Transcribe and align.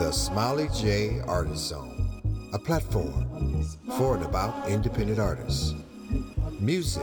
The 0.00 0.12
Smiley 0.12 0.70
J 0.74 1.20
Artist 1.28 1.68
Zone, 1.68 2.22
a 2.54 2.58
platform 2.58 3.62
for 3.98 4.16
and 4.16 4.24
about 4.24 4.66
independent 4.66 5.18
artists. 5.18 5.74
Music, 6.58 7.02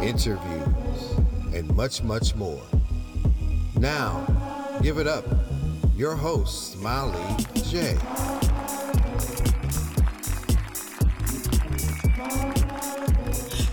interviews, 0.00 1.18
and 1.52 1.68
much, 1.74 2.00
much 2.04 2.36
more. 2.36 2.62
Now, 3.76 4.24
give 4.82 4.98
it 4.98 5.08
up. 5.08 5.24
Your 5.96 6.14
host, 6.14 6.74
Smiley 6.74 7.44
J. 7.64 7.98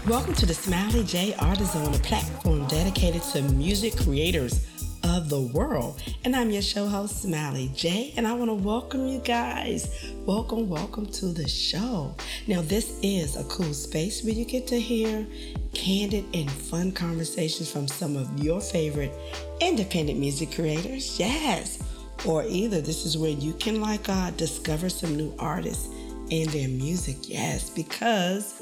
Welcome 0.07 0.33
to 0.33 0.47
the 0.47 0.55
Smiley 0.55 1.03
J 1.03 1.35
Artist 1.35 1.73
Zone, 1.73 1.93
a 1.93 1.99
platform 1.99 2.65
dedicated 2.65 3.21
to 3.33 3.43
music 3.53 3.95
creators 3.95 4.70
of 5.17 5.29
the 5.29 5.41
world. 5.41 6.01
And 6.23 6.35
I'm 6.35 6.51
your 6.51 6.61
show 6.61 6.87
host, 6.87 7.21
Smiley 7.21 7.69
J, 7.75 8.13
and 8.15 8.25
I 8.25 8.33
want 8.33 8.49
to 8.49 8.53
welcome 8.53 9.07
you 9.07 9.19
guys. 9.19 10.05
Welcome, 10.25 10.69
welcome 10.69 11.05
to 11.07 11.27
the 11.27 11.49
show. 11.49 12.15
Now, 12.47 12.61
this 12.61 12.97
is 13.03 13.35
a 13.35 13.43
cool 13.45 13.73
space 13.73 14.23
where 14.23 14.33
you 14.33 14.45
get 14.45 14.67
to 14.67 14.79
hear 14.79 15.27
candid 15.73 16.23
and 16.33 16.49
fun 16.49 16.93
conversations 16.93 17.69
from 17.69 17.89
some 17.89 18.15
of 18.15 18.41
your 18.41 18.61
favorite 18.61 19.11
independent 19.59 20.17
music 20.17 20.53
creators. 20.53 21.19
Yes. 21.19 21.83
Or 22.25 22.45
either 22.47 22.79
this 22.79 23.05
is 23.05 23.17
where 23.17 23.31
you 23.31 23.53
can 23.53 23.81
like 23.81 24.07
uh, 24.07 24.31
discover 24.31 24.87
some 24.87 25.17
new 25.17 25.35
artists 25.37 25.89
and 26.31 26.47
their 26.49 26.69
music. 26.69 27.17
Yes, 27.23 27.69
because 27.69 28.61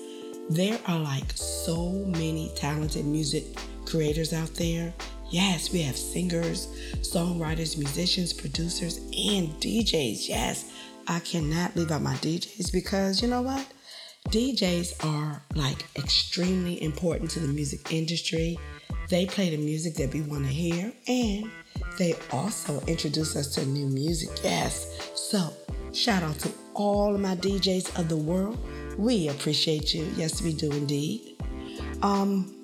there 0.49 0.79
are 0.87 0.99
like 0.99 1.31
so 1.35 1.91
many 1.91 2.51
talented 2.55 3.05
music 3.05 3.43
creators 3.85 4.33
out 4.33 4.53
there. 4.55 4.93
Yes, 5.31 5.71
we 5.71 5.81
have 5.83 5.95
singers, 5.95 6.67
songwriters, 7.01 7.77
musicians, 7.77 8.33
producers, 8.33 8.97
and 8.97 9.49
DJs. 9.61 10.27
Yes, 10.27 10.71
I 11.07 11.19
cannot 11.19 11.75
leave 11.75 11.91
out 11.91 12.01
my 12.01 12.15
DJs 12.15 12.71
because 12.71 13.21
you 13.21 13.27
know 13.27 13.41
what? 13.41 13.65
DJs 14.29 15.05
are 15.05 15.41
like 15.55 15.85
extremely 15.95 16.81
important 16.81 17.29
to 17.31 17.39
the 17.39 17.47
music 17.47 17.91
industry. 17.91 18.57
They 19.09 19.25
play 19.25 19.49
the 19.49 19.57
music 19.57 19.95
that 19.95 20.13
we 20.13 20.21
want 20.21 20.45
to 20.45 20.51
hear 20.51 20.91
and 21.07 21.49
they 21.97 22.15
also 22.31 22.79
introduce 22.81 23.35
us 23.35 23.53
to 23.55 23.65
new 23.65 23.87
music. 23.87 24.29
Yes. 24.43 25.11
So, 25.15 25.53
shout 25.93 26.23
out 26.23 26.39
to 26.39 26.51
all 26.73 27.13
of 27.13 27.21
my 27.21 27.35
DJs 27.35 27.99
of 27.99 28.09
the 28.09 28.17
world. 28.17 28.57
We 28.97 29.29
appreciate 29.29 29.93
you. 29.93 30.11
Yes, 30.15 30.41
we 30.41 30.53
do 30.53 30.71
indeed. 30.71 31.37
Um, 32.01 32.55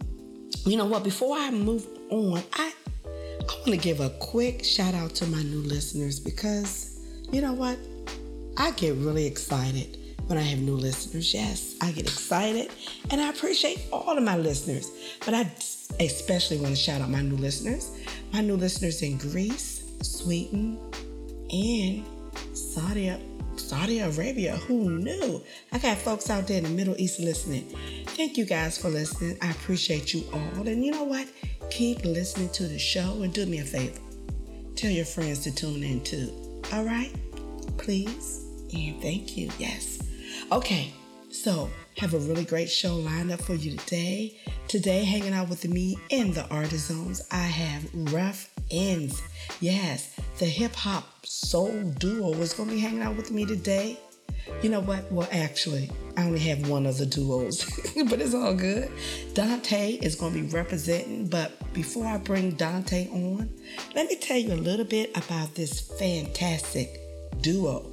you 0.66 0.78
know 0.78 0.86
what? 0.86 1.04
Before 1.04 1.38
I 1.38 1.52
move 1.52 1.88
on, 2.10 2.44
I 2.54 2.74
I 3.06 3.54
want 3.58 3.66
to 3.66 3.78
give 3.78 4.00
a 4.00 4.10
quick 4.20 4.64
shout 4.64 4.94
out 4.94 5.14
to 5.16 5.28
my 5.28 5.44
new 5.44 5.60
listeners 5.60 6.20
because 6.20 7.00
you 7.32 7.42
know 7.42 7.54
what? 7.54 7.78
I 8.58 8.72
get 8.72 8.96
really 8.96 9.26
excited 9.26 9.98
when 10.28 10.38
I 10.38 10.42
have 10.42 10.60
new 10.60 10.76
listeners. 10.76 11.34
Yes, 11.34 11.76
I 11.82 11.92
get 11.92 12.06
excited 12.06 12.72
and 13.12 13.22
I 13.22 13.30
appreciate 13.30 13.86
all 13.92 14.18
of 14.18 14.24
my 14.24 14.38
listeners. 14.38 14.92
But 15.26 15.34
I 15.34 15.52
especially 16.00 16.58
want 16.58 16.70
to 16.70 16.76
shout 16.76 17.02
out 17.02 17.10
my 17.10 17.22
new 17.22 17.38
listeners. 17.38 17.92
My 18.34 18.42
new 18.42 18.56
listeners 18.56 19.02
in 19.02 19.18
Greece, 19.18 19.84
Sweden, 20.02 20.80
and 21.52 22.06
Saudi 22.54 23.14
Saudi 23.58 24.00
Arabia. 24.00 24.58
Who 24.58 24.90
knew? 24.90 25.42
I 25.72 25.78
got 25.80 25.98
folks 25.98 26.30
out 26.30 26.48
there 26.48 26.58
in 26.58 26.64
the 26.64 26.70
Middle 26.70 26.96
East 26.98 27.20
listening. 27.20 27.74
Thank 28.16 28.38
you 28.38 28.46
guys 28.46 28.78
for 28.78 28.88
listening. 28.88 29.38
I 29.42 29.52
appreciate 29.52 30.14
you 30.14 30.24
all. 30.32 30.66
And 30.66 30.86
you 30.86 30.92
know 30.92 31.04
what? 31.04 31.28
Keep 31.70 32.06
listening 32.06 32.48
to 32.52 32.66
the 32.66 32.80
show 32.80 33.22
and 33.24 33.34
do 33.34 33.46
me 33.46 33.60
a 33.60 33.66
favor. 33.66 34.00
Tell 34.78 34.90
your 34.90 35.04
friends 35.04 35.40
to 35.40 35.54
tune 35.54 35.84
in 35.84 36.02
too. 36.02 36.62
All 36.72 36.86
right? 36.86 37.14
Please. 37.78 38.46
And 38.74 39.02
thank 39.02 39.36
you. 39.36 39.52
Yes. 39.60 40.02
Okay. 40.50 40.94
So, 41.30 41.70
have 41.98 42.14
a 42.14 42.20
really 42.20 42.46
great 42.46 42.70
show 42.70 42.96
lined 42.96 43.34
up 43.34 43.42
for 43.42 43.56
you 43.56 43.76
today. 43.76 44.40
Today, 44.70 45.04
hanging 45.04 45.34
out 45.34 45.50
with 45.50 45.68
me 45.68 45.98
in 46.10 46.32
the 46.32 46.48
Artist 46.48 46.88
Zones, 46.88 47.22
I 47.32 47.44
have 47.44 47.84
Ruff 48.14 48.50
Endz. 48.72 49.22
Yes, 49.60 50.16
the 50.40 50.46
hip 50.46 50.74
hop 50.74 51.26
soul 51.26 51.84
duo 52.00 52.32
is 52.36 52.54
going 52.54 52.70
to 52.70 52.76
be 52.76 52.82
hanging 52.82 53.02
out 53.02 53.18
with 53.18 53.32
me 53.32 53.46
today. 53.46 54.00
You 54.62 54.70
know 54.70 54.82
what? 54.82 55.12
Well, 55.12 55.28
actually, 55.32 55.90
I 56.18 56.24
only 56.24 56.40
have 56.40 56.70
one 56.70 56.86
of 56.86 56.98
the 56.98 57.06
duos, 57.06 57.66
but 58.10 58.22
it's 58.22 58.34
all 58.34 58.54
good. 58.54 58.92
Dante 59.34 59.94
is 59.94 60.16
going 60.16 60.34
to 60.34 60.42
be 60.42 60.48
representing, 60.48 61.28
but 61.28 61.74
before 61.74 62.06
I 62.06 62.18
bring 62.18 62.52
Dante 62.52 63.10
on, 63.10 63.50
let 63.96 64.08
me 64.08 64.16
tell 64.16 64.38
you 64.38 64.54
a 64.54 64.56
little 64.56 64.86
bit 64.86 65.16
about 65.18 65.56
this 65.56 65.80
fantastic 66.00 67.00
duo. 67.42 67.92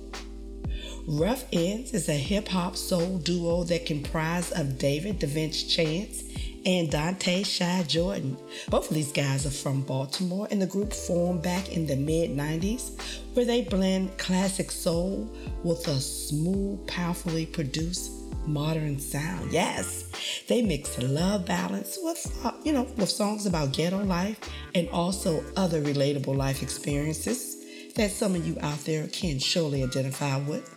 Ruff 1.08 1.50
Endz 1.50 1.94
is 1.94 2.08
a 2.08 2.12
hip 2.12 2.46
hop 2.46 2.76
soul 2.76 3.18
duo 3.18 3.64
that 3.64 3.86
comprised 3.86 4.52
of 4.52 4.78
David 4.78 5.18
DaVinci 5.18 5.68
Chance 5.68 6.22
and 6.64 6.90
Dante 6.90 7.44
Chi 7.44 7.82
Jordan. 7.84 8.36
Both 8.68 8.90
of 8.90 8.94
these 8.94 9.12
guys 9.12 9.46
are 9.46 9.50
from 9.50 9.82
Baltimore, 9.82 10.48
and 10.50 10.60
the 10.60 10.66
group 10.66 10.92
formed 10.92 11.42
back 11.42 11.72
in 11.72 11.86
the 11.86 11.96
mid 11.96 12.30
90s, 12.30 12.92
where 13.34 13.44
they 13.44 13.62
blend 13.62 14.16
classic 14.18 14.70
soul 14.70 15.30
with 15.62 15.86
a 15.88 16.00
smooth, 16.00 16.86
powerfully 16.86 17.46
produced 17.46 18.10
modern 18.46 18.98
sound. 18.98 19.52
Yes, 19.52 20.10
they 20.48 20.62
mix 20.62 20.98
love 20.98 21.46
balance 21.46 21.98
with, 22.02 22.40
uh, 22.44 22.52
you 22.64 22.72
know, 22.72 22.86
with 22.96 23.08
songs 23.08 23.46
about 23.46 23.72
ghetto 23.72 24.02
life 24.04 24.38
and 24.74 24.88
also 24.90 25.44
other 25.56 25.80
relatable 25.80 26.36
life 26.36 26.62
experiences 26.62 27.56
that 27.94 28.10
some 28.10 28.34
of 28.34 28.46
you 28.46 28.56
out 28.60 28.78
there 28.84 29.06
can 29.08 29.38
surely 29.38 29.82
identify 29.82 30.38
with. 30.38 30.74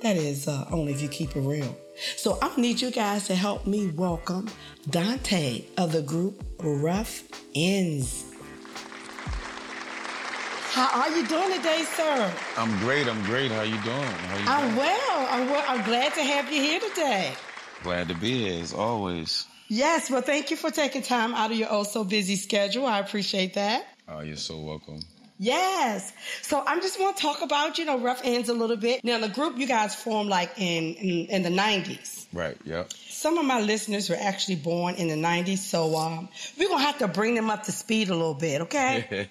That 0.00 0.16
is 0.16 0.48
uh, 0.48 0.66
only 0.70 0.92
if 0.92 1.02
you 1.02 1.08
keep 1.08 1.34
it 1.36 1.40
real. 1.40 1.76
So 2.16 2.38
I 2.42 2.54
need 2.60 2.80
you 2.80 2.90
guys 2.90 3.26
to 3.28 3.34
help 3.34 3.66
me 3.66 3.88
welcome 3.90 4.48
Dante 4.90 5.64
of 5.78 5.92
the 5.92 6.02
group 6.02 6.42
Ruff 6.58 7.22
Endz. 7.54 8.24
How 10.72 11.02
are 11.02 11.16
you 11.16 11.24
doing 11.28 11.56
today, 11.56 11.84
sir? 11.84 12.32
I'm 12.56 12.76
great. 12.80 13.06
I'm 13.06 13.22
great. 13.24 13.52
How 13.52 13.62
you 13.62 13.80
doing? 13.82 14.02
How 14.02 14.36
you 14.38 14.44
I'm 14.48 14.64
doing? 14.66 14.78
well. 14.78 15.26
I'm 15.30 15.46
well. 15.48 15.64
I'm 15.68 15.84
glad 15.84 16.12
to 16.14 16.22
have 16.22 16.52
you 16.52 16.60
here 16.60 16.80
today. 16.80 17.32
Glad 17.84 18.08
to 18.08 18.14
be 18.14 18.44
here 18.44 18.60
as 18.60 18.72
always. 18.74 19.46
Yes, 19.68 20.10
well, 20.10 20.20
thank 20.20 20.50
you 20.50 20.56
for 20.56 20.70
taking 20.70 21.02
time 21.02 21.32
out 21.32 21.50
of 21.52 21.56
your 21.56 21.68
oh 21.70 21.84
so 21.84 22.02
busy 22.04 22.36
schedule. 22.36 22.86
I 22.86 22.98
appreciate 22.98 23.54
that. 23.54 23.86
Oh, 24.08 24.20
you're 24.20 24.36
so 24.36 24.58
welcome. 24.58 25.00
Yes. 25.44 26.12
So 26.42 26.62
I'm 26.66 26.80
just 26.80 26.98
want 26.98 27.16
to 27.16 27.22
talk 27.22 27.42
about, 27.42 27.78
you 27.78 27.84
know, 27.84 27.98
Ruff 27.98 28.22
Endz 28.22 28.48
a 28.48 28.52
little 28.52 28.76
bit. 28.76 29.04
Now, 29.04 29.18
the 29.18 29.28
group 29.28 29.58
you 29.58 29.66
guys 29.66 29.94
formed 29.94 30.30
like 30.30 30.52
in, 30.58 30.94
in, 30.94 31.26
in 31.26 31.42
the 31.42 31.50
90s. 31.50 32.26
Right. 32.32 32.56
Yep. 32.64 32.92
Some 32.94 33.36
of 33.38 33.44
my 33.44 33.60
listeners 33.60 34.08
were 34.08 34.16
actually 34.18 34.56
born 34.56 34.94
in 34.96 35.08
the 35.08 35.14
90s, 35.14 35.58
so 35.58 35.96
um, 35.96 36.28
we're 36.58 36.68
going 36.68 36.80
to 36.80 36.86
have 36.86 36.98
to 36.98 37.08
bring 37.08 37.34
them 37.34 37.50
up 37.50 37.64
to 37.64 37.72
speed 37.72 38.08
a 38.08 38.14
little 38.14 38.34
bit, 38.34 38.62
okay? 38.62 39.28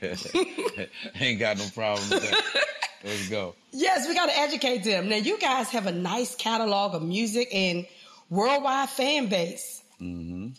Ain't 1.19 1.39
got 1.39 1.57
no 1.57 1.65
problem 1.73 2.09
with 2.09 2.29
that. 2.29 2.65
Let's 3.03 3.29
go. 3.29 3.53
yes, 3.71 4.07
we 4.07 4.13
got 4.15 4.27
to 4.27 4.37
educate 4.37 4.83
them. 4.83 5.09
Now, 5.09 5.17
you 5.17 5.37
guys 5.39 5.69
have 5.71 5.87
a 5.87 5.91
nice 5.91 6.35
catalog 6.35 6.95
of 6.95 7.01
music 7.01 7.49
and 7.53 7.85
worldwide 8.29 8.89
fan 8.89 9.27
base. 9.27 9.83
hmm 9.97 10.49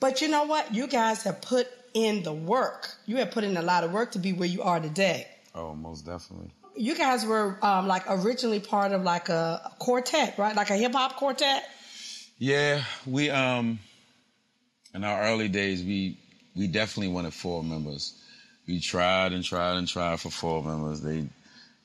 But 0.00 0.20
you 0.20 0.28
know 0.28 0.44
what? 0.44 0.74
You 0.74 0.86
guys 0.86 1.24
have 1.24 1.40
put 1.42 1.66
in 1.94 2.22
the 2.22 2.32
work. 2.32 2.88
You 3.06 3.16
have 3.16 3.30
put 3.30 3.44
in 3.44 3.56
a 3.56 3.62
lot 3.62 3.84
of 3.84 3.92
work 3.92 4.12
to 4.12 4.18
be 4.18 4.32
where 4.32 4.48
you 4.48 4.62
are 4.62 4.80
today. 4.80 5.26
Oh, 5.54 5.74
most 5.74 6.06
definitely. 6.06 6.50
You 6.76 6.96
guys 6.96 7.26
were 7.26 7.58
um, 7.62 7.86
like 7.86 8.04
originally 8.08 8.60
part 8.60 8.92
of 8.92 9.02
like 9.02 9.28
a, 9.28 9.60
a 9.64 9.72
quartet, 9.78 10.38
right? 10.38 10.56
Like 10.56 10.70
a 10.70 10.76
hip 10.76 10.92
hop 10.92 11.16
quartet. 11.16 11.68
Yeah, 12.38 12.82
we 13.06 13.30
um 13.30 13.78
in 14.94 15.04
our 15.04 15.22
early 15.22 15.48
days 15.48 15.82
we 15.82 16.16
we 16.56 16.66
definitely 16.66 17.12
wanted 17.12 17.34
four 17.34 17.62
members. 17.62 18.18
We 18.66 18.80
tried 18.80 19.32
and 19.32 19.44
tried 19.44 19.76
and 19.76 19.86
tried 19.86 20.20
for 20.20 20.30
four 20.30 20.62
members. 20.62 21.00
They 21.02 21.26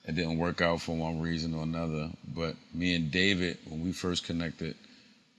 it 0.08 0.16
didn't 0.16 0.38
work 0.38 0.62
out 0.62 0.82
for 0.82 0.96
one 0.96 1.20
reason 1.20 1.54
or 1.54 1.64
another. 1.64 2.10
But 2.34 2.56
me 2.74 2.96
and 2.96 3.12
David, 3.12 3.58
when 3.68 3.84
we 3.84 3.92
first 3.92 4.24
connected, 4.24 4.76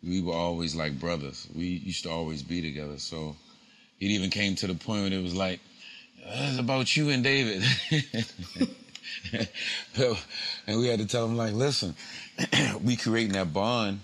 we 0.02 0.20
were 0.20 0.34
always 0.34 0.75
like 0.75 1.00
brothers. 1.00 1.48
We 1.54 1.64
used 1.64 2.04
to 2.04 2.10
always 2.10 2.42
be 2.42 2.60
together. 2.60 2.98
So 2.98 3.34
it 4.00 4.06
even 4.06 4.30
came 4.30 4.54
to 4.56 4.66
the 4.66 4.74
point 4.74 5.02
when 5.04 5.12
it 5.12 5.22
was 5.22 5.34
like, 5.34 5.60
it's 6.24 6.58
about 6.58 6.94
you 6.96 7.08
and 7.10 7.24
David. 7.24 7.62
and 10.66 10.78
we 10.78 10.86
had 10.88 10.98
to 11.00 11.06
tell 11.06 11.24
him 11.24 11.36
like, 11.36 11.54
listen, 11.54 11.94
we 12.84 12.96
creating 12.96 13.32
that 13.32 13.52
bond 13.52 14.00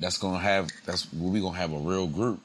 that's 0.00 0.18
gonna 0.18 0.38
have 0.38 0.68
that's 0.86 1.12
where 1.12 1.30
we 1.32 1.40
gonna 1.40 1.56
have 1.58 1.72
a 1.72 1.78
real 1.78 2.06
group. 2.06 2.40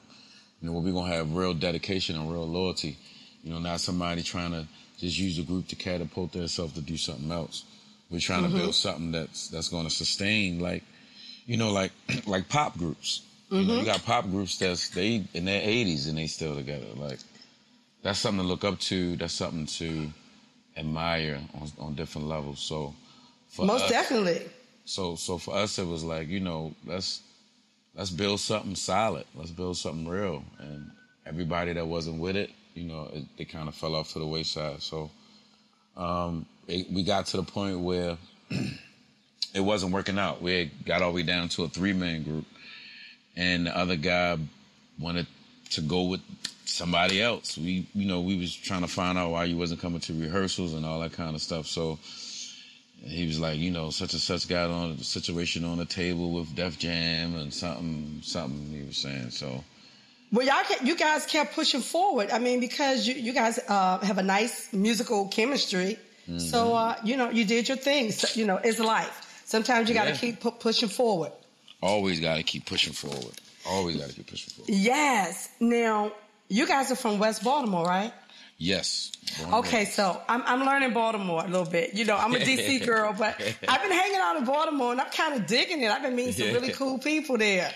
You 0.60 0.68
know, 0.68 0.74
where 0.74 0.82
we 0.82 0.92
gonna 0.92 1.12
have 1.12 1.34
real 1.34 1.54
dedication 1.54 2.16
and 2.16 2.30
real 2.30 2.46
loyalty. 2.48 2.96
You 3.42 3.52
know, 3.52 3.58
not 3.58 3.80
somebody 3.80 4.22
trying 4.22 4.52
to 4.52 4.66
just 4.98 5.18
use 5.18 5.36
the 5.36 5.42
group 5.42 5.68
to 5.68 5.76
catapult 5.76 6.32
themselves 6.32 6.72
to 6.74 6.80
do 6.80 6.96
something 6.96 7.30
else. 7.30 7.64
We're 8.10 8.20
trying 8.20 8.44
Mm-hmm. 8.44 8.54
to 8.54 8.58
build 8.60 8.74
something 8.74 9.12
that's 9.12 9.48
that's 9.48 9.68
gonna 9.68 9.90
sustain 9.90 10.60
like 10.60 10.82
you 11.46 11.56
know, 11.56 11.72
like 11.72 11.92
like 12.26 12.48
pop 12.48 12.76
groups. 12.76 13.22
You 13.56 13.66
Mm-hmm. 13.66 13.68
know, 13.68 13.74
you 13.74 13.84
got 13.84 14.04
pop 14.04 14.24
groups 14.30 14.58
that's 14.58 14.88
they 14.90 15.24
in 15.34 15.44
their 15.44 15.62
eighties 15.62 16.08
and 16.08 16.18
they 16.18 16.26
still 16.26 16.54
together. 16.56 16.86
Like 16.96 17.18
that's 18.02 18.18
something 18.18 18.42
to 18.42 18.48
look 18.48 18.64
up 18.64 18.78
to. 18.80 19.16
That's 19.16 19.34
something 19.34 19.66
to 19.66 20.10
admire 20.76 21.40
on, 21.60 21.70
on 21.78 21.94
different 21.94 22.28
levels. 22.28 22.60
So, 22.60 22.94
for 23.48 23.66
most 23.66 23.82
us, 23.82 23.90
definitely. 23.90 24.42
So, 24.84 25.16
so 25.16 25.38
for 25.38 25.54
us, 25.54 25.78
it 25.78 25.86
was 25.86 26.04
like 26.04 26.28
you 26.28 26.40
know, 26.40 26.74
let's 26.86 27.22
let's 27.94 28.10
build 28.10 28.40
something 28.40 28.74
solid. 28.74 29.24
Let's 29.34 29.50
build 29.50 29.76
something 29.76 30.08
real. 30.08 30.44
And 30.58 30.90
everybody 31.26 31.72
that 31.72 31.86
wasn't 31.86 32.20
with 32.20 32.36
it, 32.36 32.50
you 32.74 32.84
know, 32.84 33.08
it, 33.12 33.24
they 33.38 33.44
kind 33.44 33.68
of 33.68 33.74
fell 33.74 33.94
off 33.94 34.12
to 34.12 34.18
the 34.18 34.26
wayside. 34.26 34.82
So, 34.82 35.10
um, 35.96 36.46
it, 36.68 36.90
we 36.92 37.02
got 37.02 37.26
to 37.26 37.38
the 37.38 37.42
point 37.44 37.80
where 37.80 38.18
it 39.54 39.60
wasn't 39.60 39.92
working 39.92 40.18
out. 40.18 40.42
We 40.42 40.70
got 40.84 41.02
all 41.02 41.10
the 41.10 41.16
way 41.16 41.22
down 41.22 41.48
to 41.50 41.64
a 41.64 41.68
three 41.68 41.92
man 41.92 42.22
group, 42.24 42.44
and 43.36 43.66
the 43.66 43.76
other 43.76 43.96
guy 43.96 44.38
wanted 44.98 45.26
to 45.70 45.80
go 45.80 46.04
with 46.04 46.20
somebody 46.64 47.22
else. 47.22 47.58
We, 47.58 47.86
you 47.94 48.06
know, 48.06 48.20
we 48.20 48.36
was 48.36 48.54
trying 48.54 48.82
to 48.82 48.88
find 48.88 49.18
out 49.18 49.30
why 49.30 49.44
you 49.44 49.56
wasn't 49.56 49.80
coming 49.80 50.00
to 50.00 50.12
rehearsals 50.12 50.74
and 50.74 50.84
all 50.84 51.00
that 51.00 51.12
kind 51.12 51.34
of 51.34 51.42
stuff. 51.42 51.66
So 51.66 51.98
he 53.02 53.26
was 53.26 53.38
like, 53.38 53.58
you 53.58 53.70
know, 53.70 53.90
such 53.90 54.12
and 54.12 54.22
such 54.22 54.48
got 54.48 54.70
on 54.70 54.92
a 54.92 55.04
situation 55.04 55.64
on 55.64 55.78
the 55.78 55.84
table 55.84 56.32
with 56.32 56.54
Def 56.54 56.78
Jam 56.78 57.36
and 57.36 57.52
something, 57.52 58.20
something 58.22 58.70
he 58.70 58.86
was 58.86 58.96
saying. 58.96 59.30
So. 59.30 59.62
Well, 60.32 60.46
y'all, 60.46 60.64
you 60.82 60.96
guys 60.96 61.26
kept 61.26 61.54
pushing 61.54 61.80
forward. 61.80 62.30
I 62.30 62.38
mean, 62.38 62.60
because 62.60 63.06
you, 63.06 63.14
you 63.14 63.32
guys 63.32 63.60
uh, 63.68 63.98
have 63.98 64.18
a 64.18 64.22
nice 64.22 64.72
musical 64.72 65.28
chemistry. 65.28 65.98
Mm-hmm. 66.28 66.38
So, 66.38 66.74
uh, 66.74 66.96
you 67.04 67.16
know, 67.16 67.30
you 67.30 67.44
did 67.44 67.68
your 67.68 67.76
thing. 67.76 68.10
So, 68.10 68.28
you 68.38 68.46
know, 68.46 68.56
it's 68.56 68.78
life. 68.78 69.42
Sometimes 69.44 69.88
you 69.88 69.94
got 69.94 70.04
to 70.04 70.10
yeah. 70.10 70.16
keep 70.16 70.40
pu- 70.40 70.52
pushing 70.52 70.88
forward. 70.88 71.32
Always 71.84 72.18
got 72.18 72.36
to 72.36 72.42
keep 72.42 72.64
pushing 72.64 72.94
forward. 72.94 73.34
Always 73.66 73.96
got 73.96 74.08
to 74.08 74.14
keep 74.14 74.26
pushing 74.26 74.54
forward. 74.54 74.70
Yes. 74.70 75.50
Now, 75.60 76.12
you 76.48 76.66
guys 76.66 76.90
are 76.90 76.96
from 76.96 77.18
West 77.18 77.44
Baltimore, 77.44 77.84
right? 77.84 78.10
Yes. 78.56 79.12
Okay, 79.52 79.84
so 79.84 80.18
I'm, 80.26 80.42
I'm 80.46 80.60
learning 80.64 80.94
Baltimore 80.94 81.44
a 81.44 81.48
little 81.48 81.70
bit. 81.70 81.92
You 81.92 82.06
know, 82.06 82.16
I'm 82.16 82.34
a 82.34 82.38
DC 82.38 82.86
girl, 82.86 83.14
but 83.18 83.38
I've 83.68 83.82
been 83.82 83.92
hanging 83.92 84.18
out 84.18 84.36
in 84.38 84.46
Baltimore 84.46 84.92
and 84.92 85.00
I'm 85.00 85.10
kind 85.10 85.34
of 85.34 85.46
digging 85.46 85.82
it. 85.82 85.90
I've 85.90 86.00
been 86.00 86.16
meeting 86.16 86.32
some 86.32 86.54
really 86.54 86.72
cool 86.72 86.98
people 86.98 87.36
there. 87.36 87.70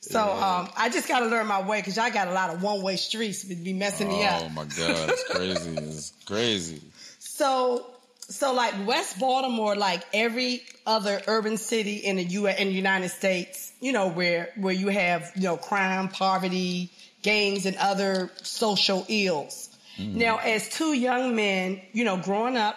So 0.00 0.20
um, 0.20 0.68
I 0.76 0.88
just 0.88 1.06
got 1.06 1.20
to 1.20 1.26
learn 1.26 1.46
my 1.46 1.62
way 1.62 1.78
because 1.78 1.96
y'all 1.96 2.10
got 2.10 2.26
a 2.26 2.32
lot 2.32 2.50
of 2.50 2.62
one 2.62 2.82
way 2.82 2.96
streets 2.96 3.44
to 3.44 3.54
be 3.54 3.72
messing 3.72 4.08
me 4.08 4.24
up. 4.24 4.42
Oh 4.42 4.48
my 4.48 4.64
God, 4.64 5.10
it's 5.10 5.24
crazy. 5.30 5.70
it's 5.76 6.12
crazy. 6.26 6.82
So, 7.20 7.86
so 8.32 8.52
like 8.54 8.74
West 8.86 9.18
Baltimore, 9.18 9.76
like 9.76 10.02
every 10.12 10.62
other 10.86 11.20
urban 11.26 11.56
city 11.56 11.96
in 11.96 12.16
the 12.16 12.24
U 12.24 12.46
in 12.46 12.68
the 12.68 12.74
United 12.74 13.10
States, 13.10 13.72
you 13.80 13.92
know, 13.92 14.08
where 14.08 14.50
where 14.56 14.74
you 14.74 14.88
have 14.88 15.32
you 15.36 15.42
know 15.42 15.56
crime, 15.56 16.08
poverty, 16.08 16.90
gangs, 17.22 17.66
and 17.66 17.76
other 17.76 18.30
social 18.42 19.04
ills. 19.08 19.68
Mm-hmm. 19.98 20.18
Now, 20.18 20.38
as 20.38 20.68
two 20.68 20.92
young 20.92 21.36
men, 21.36 21.80
you 21.92 22.04
know, 22.04 22.16
growing 22.16 22.56
up 22.56 22.76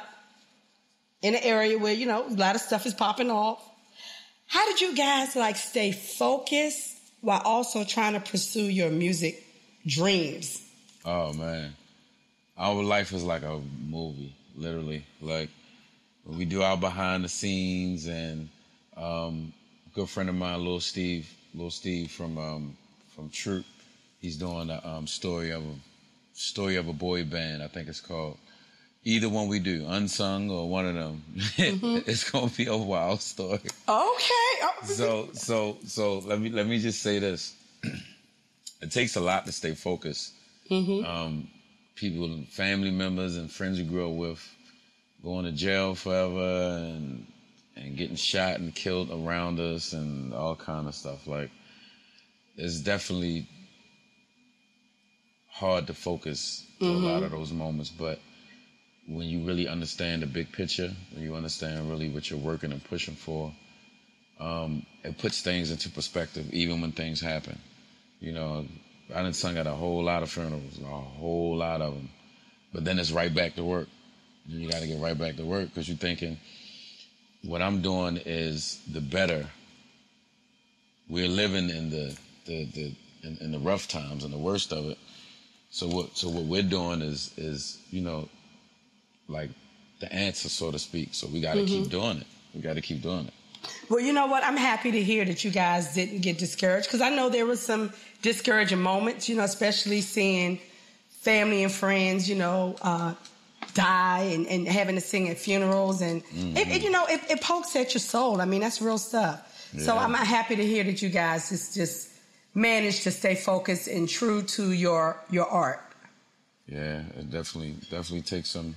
in 1.21 1.35
an 1.35 1.41
area 1.43 1.77
where, 1.77 1.93
you 1.93 2.05
know, 2.05 2.27
a 2.27 2.29
lot 2.29 2.55
of 2.55 2.61
stuff 2.61 2.85
is 2.85 2.93
popping 2.93 3.31
off, 3.31 3.63
how 4.47 4.65
did 4.67 4.81
you 4.81 4.95
guys 4.95 5.35
like 5.35 5.55
stay 5.55 5.91
focused 5.91 6.97
while 7.21 7.41
also 7.43 7.83
trying 7.83 8.13
to 8.13 8.19
pursue 8.19 8.65
your 8.65 8.89
music 8.89 9.43
dreams? 9.87 10.61
Oh, 11.03 11.33
man. 11.33 11.73
Our 12.57 12.83
life 12.83 13.11
is 13.11 13.23
like 13.23 13.43
a 13.43 13.59
movie, 13.87 14.35
literally. 14.55 15.05
Like, 15.21 15.49
we 16.25 16.45
do 16.45 16.63
our 16.63 16.77
behind 16.77 17.23
the 17.23 17.29
scenes 17.29 18.07
and 18.07 18.49
um, 18.97 19.53
a 19.91 19.95
good 19.95 20.09
friend 20.09 20.29
of 20.29 20.35
mine, 20.35 20.59
Little 20.59 20.79
Steve, 20.79 21.29
Lil 21.53 21.71
Steve 21.71 22.11
from 22.11 22.37
um, 22.37 22.77
from 23.15 23.29
Troop, 23.29 23.65
he's 24.21 24.37
doing 24.37 24.69
a 24.69 24.81
um, 24.85 25.07
story 25.07 25.51
of 25.51 25.63
a 25.63 25.75
story 26.33 26.75
of 26.75 26.87
a 26.87 26.93
boy 26.93 27.23
band. 27.23 27.63
I 27.63 27.67
think 27.67 27.87
it's 27.87 28.01
called. 28.01 28.37
Either 29.07 29.29
one 29.29 29.47
we 29.47 29.59
do, 29.59 29.85
unsung 29.87 30.49
or 30.49 30.67
one 30.67 30.87
of 30.87 30.95
them, 30.95 31.23
mm-hmm. 31.35 32.09
it's 32.09 32.29
gonna 32.29 32.49
be 32.49 32.65
a 32.65 32.75
wild 32.75 33.21
story. 33.21 33.59
Okay. 33.59 33.69
Oh. 33.87 34.73
so 34.83 35.29
so 35.33 35.77
so 35.85 36.19
let 36.19 36.39
me 36.39 36.49
let 36.49 36.65
me 36.65 36.79
just 36.79 37.03
say 37.03 37.19
this. 37.19 37.53
it 38.81 38.91
takes 38.91 39.15
a 39.15 39.21
lot 39.21 39.45
to 39.45 39.51
stay 39.51 39.75
focused. 39.75 40.33
Mm-hmm. 40.71 41.05
Um, 41.05 41.47
people, 41.95 42.43
family 42.49 42.91
members, 42.91 43.37
and 43.37 43.49
friends 43.51 43.79
you 43.79 43.85
grew 43.85 44.09
up 44.09 44.15
with, 44.15 44.55
going 45.23 45.45
to 45.45 45.51
jail 45.51 45.95
forever 45.95 46.77
and 46.77 47.25
and 47.77 47.97
getting 47.97 48.15
shot 48.15 48.59
and 48.59 48.73
killed 48.73 49.11
around 49.11 49.59
us 49.59 49.91
and 49.91 50.33
all 50.33 50.55
kind 50.55 50.87
of 50.87 50.95
stuff. 50.95 51.27
Like, 51.27 51.51
it's 52.55 52.79
definitely 52.79 53.47
hard 55.49 55.87
to 55.87 55.93
focus 55.93 56.65
mm-hmm. 56.79 57.03
a 57.03 57.07
lot 57.07 57.23
of 57.23 57.31
those 57.31 57.51
moments, 57.51 57.89
but 57.89 58.19
when 59.07 59.27
you 59.27 59.45
really 59.45 59.67
understand 59.67 60.21
the 60.21 60.25
big 60.25 60.51
picture, 60.51 60.91
when 61.13 61.23
you 61.23 61.35
understand 61.35 61.89
really 61.89 62.09
what 62.09 62.29
you're 62.29 62.39
working 62.39 62.71
and 62.71 62.83
pushing 62.83 63.15
for, 63.15 63.53
um, 64.39 64.85
it 65.03 65.17
puts 65.17 65.41
things 65.41 65.71
into 65.71 65.89
perspective, 65.89 66.51
even 66.51 66.81
when 66.81 66.91
things 66.91 67.21
happen. 67.21 67.57
You 68.19 68.33
know, 68.33 68.65
I 69.13 69.21
done 69.21 69.33
sung 69.33 69.57
at 69.57 69.67
a 69.67 69.71
whole 69.71 70.03
lot 70.03 70.23
of 70.23 70.29
funerals, 70.29 70.79
a 70.79 70.85
whole 70.85 71.57
lot 71.57 71.81
of 71.81 71.93
them, 71.93 72.09
but 72.73 72.83
then 72.85 72.99
it's 72.99 73.11
right 73.11 73.33
back 73.33 73.55
to 73.55 73.63
work. 73.63 73.87
And 74.47 74.61
you 74.61 74.69
got 74.69 74.81
to 74.81 74.87
get 74.87 74.99
right 74.99 75.17
back 75.17 75.37
to 75.37 75.45
work 75.45 75.69
because 75.69 75.87
you're 75.87 75.97
thinking, 75.97 76.37
what 77.43 77.61
I'm 77.61 77.81
doing 77.81 78.17
is 78.25 78.79
the 78.91 79.01
better. 79.01 79.47
We're 81.09 81.27
living 81.27 81.69
in 81.69 81.89
the 81.89 82.17
the, 82.45 82.65
the 82.65 82.95
in, 83.23 83.37
in 83.41 83.51
the 83.51 83.59
rough 83.59 83.87
times 83.87 84.23
and 84.23 84.31
the 84.31 84.37
worst 84.37 84.71
of 84.71 84.85
it 84.85 84.99
so 85.75 85.87
what 85.87 86.15
so 86.17 86.29
what 86.29 86.43
we're 86.43 86.63
doing 86.63 87.01
is 87.01 87.33
is 87.37 87.81
you 87.91 87.99
know 87.99 88.29
like 89.27 89.49
the 89.99 90.11
answer 90.13 90.47
so 90.47 90.71
to 90.71 90.79
speak. 90.79 91.09
So 91.11 91.27
we 91.27 91.41
got 91.41 91.55
to 91.55 91.61
mm-hmm. 91.61 91.83
keep 91.83 91.89
doing 91.89 92.17
it. 92.19 92.27
We 92.53 92.61
got 92.61 92.75
to 92.75 92.81
keep 92.81 93.01
doing 93.01 93.27
it. 93.27 93.33
Well, 93.89 93.99
you 93.99 94.13
know 94.13 94.27
what? 94.27 94.43
I'm 94.43 94.57
happy 94.57 94.91
to 94.91 95.01
hear 95.03 95.25
that 95.25 95.43
you 95.43 95.51
guys 95.51 95.93
didn't 95.93 96.19
get 96.19 96.37
discouraged 96.37 96.87
because 96.87 97.01
I 97.01 97.09
know 97.09 97.29
there 97.29 97.45
was 97.45 97.61
some 97.61 97.91
discouraging 98.21 98.81
moments. 98.81 99.29
You 99.29 99.35
know, 99.35 99.43
especially 99.43 100.01
seeing 100.01 100.59
family 101.21 101.63
and 101.63 101.71
friends. 101.71 102.29
You 102.29 102.35
know. 102.35 102.75
Uh, 102.81 103.13
die 103.73 104.21
and, 104.31 104.47
and 104.47 104.69
having 104.69 104.95
to 104.95 105.01
sing 105.01 105.27
at 105.27 105.37
funerals 105.37 106.01
and 106.01 106.23
mm-hmm. 106.27 106.55
it, 106.55 106.67
it, 106.69 106.81
you 106.81 106.89
know 106.89 107.05
it, 107.07 107.19
it, 107.29 107.41
pokes 107.41 107.75
at 107.75 107.93
your 107.93 107.99
soul 107.99 108.39
i 108.39 108.45
mean 108.45 108.61
that's 108.61 108.81
real 108.81 108.97
stuff 108.97 109.69
yeah. 109.73 109.81
so 109.81 109.97
i'm 109.97 110.13
happy 110.13 110.55
to 110.55 110.65
hear 110.65 110.81
that 110.81 111.01
you 111.01 111.09
guys 111.09 111.49
just 111.49 111.75
just 111.75 112.15
manage 112.55 113.03
to 113.03 113.11
stay 113.11 113.35
focused 113.35 113.87
and 113.87 114.09
true 114.09 114.41
to 114.41 114.71
your 114.71 115.21
your 115.29 115.45
art. 115.45 115.81
Yeah, 116.67 117.03
it 117.19 117.29
definitely 117.29 117.75
definitely 117.91 118.21
takes 118.21 118.49
some 118.49 118.75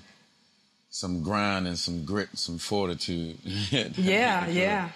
some 0.90 1.22
grind 1.22 1.66
and 1.66 1.78
some 1.78 2.04
grit, 2.04 2.28
some 2.34 2.58
fortitude. 2.58 3.38
yeah, 3.44 4.46
yeah. 4.48 4.88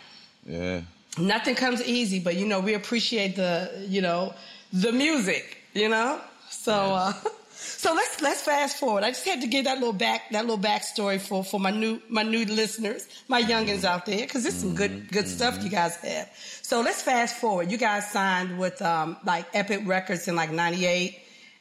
Yeah. 0.47 0.83
Nothing 1.19 1.55
comes 1.55 1.83
easy, 1.83 2.21
but 2.21 2.37
you 2.37 2.47
know, 2.47 2.61
we 2.61 2.75
appreciate 2.75 3.37
the, 3.37 3.87
you 3.88 4.00
know, 4.00 4.35
the 4.73 4.93
music, 4.93 5.59
you 5.75 5.88
know? 5.88 6.21
So 6.50 6.73
uh 6.73 7.12
so 7.55 7.95
let's 7.95 8.21
let's 8.21 8.43
fast 8.43 8.78
forward. 8.78 9.05
I 9.05 9.11
just 9.11 9.25
had 9.25 9.40
to 9.43 9.47
give 9.47 9.64
that 9.66 9.78
little 9.78 9.93
back 9.93 10.31
that 10.31 10.47
little 10.47 10.62
backstory 10.62 11.21
for 11.21 11.45
for 11.45 11.61
my 11.61 11.71
new 11.71 12.00
my 12.09 12.23
new 12.23 12.45
listeners, 12.45 13.07
my 13.28 13.43
youngins 13.43 13.85
out 13.85 14.07
there, 14.07 14.21
because 14.21 14.43
there's 14.43 14.57
some 14.57 14.75
good 14.75 15.11
good 15.12 15.25
mm-hmm. 15.25 15.35
stuff 15.35 15.62
you 15.62 15.71
guys 15.71 15.97
have. 15.97 16.31
So 16.62 16.81
let's 16.81 17.02
fast 17.02 17.37
forward. 17.37 17.71
You 17.71 17.76
guys 17.78 18.11
signed 18.11 18.59
with 18.59 18.81
um, 18.83 19.16
like 19.25 19.47
Epic 19.52 19.83
Records 19.87 20.28
in 20.28 20.37
like 20.37 20.50
'98, 20.50 21.19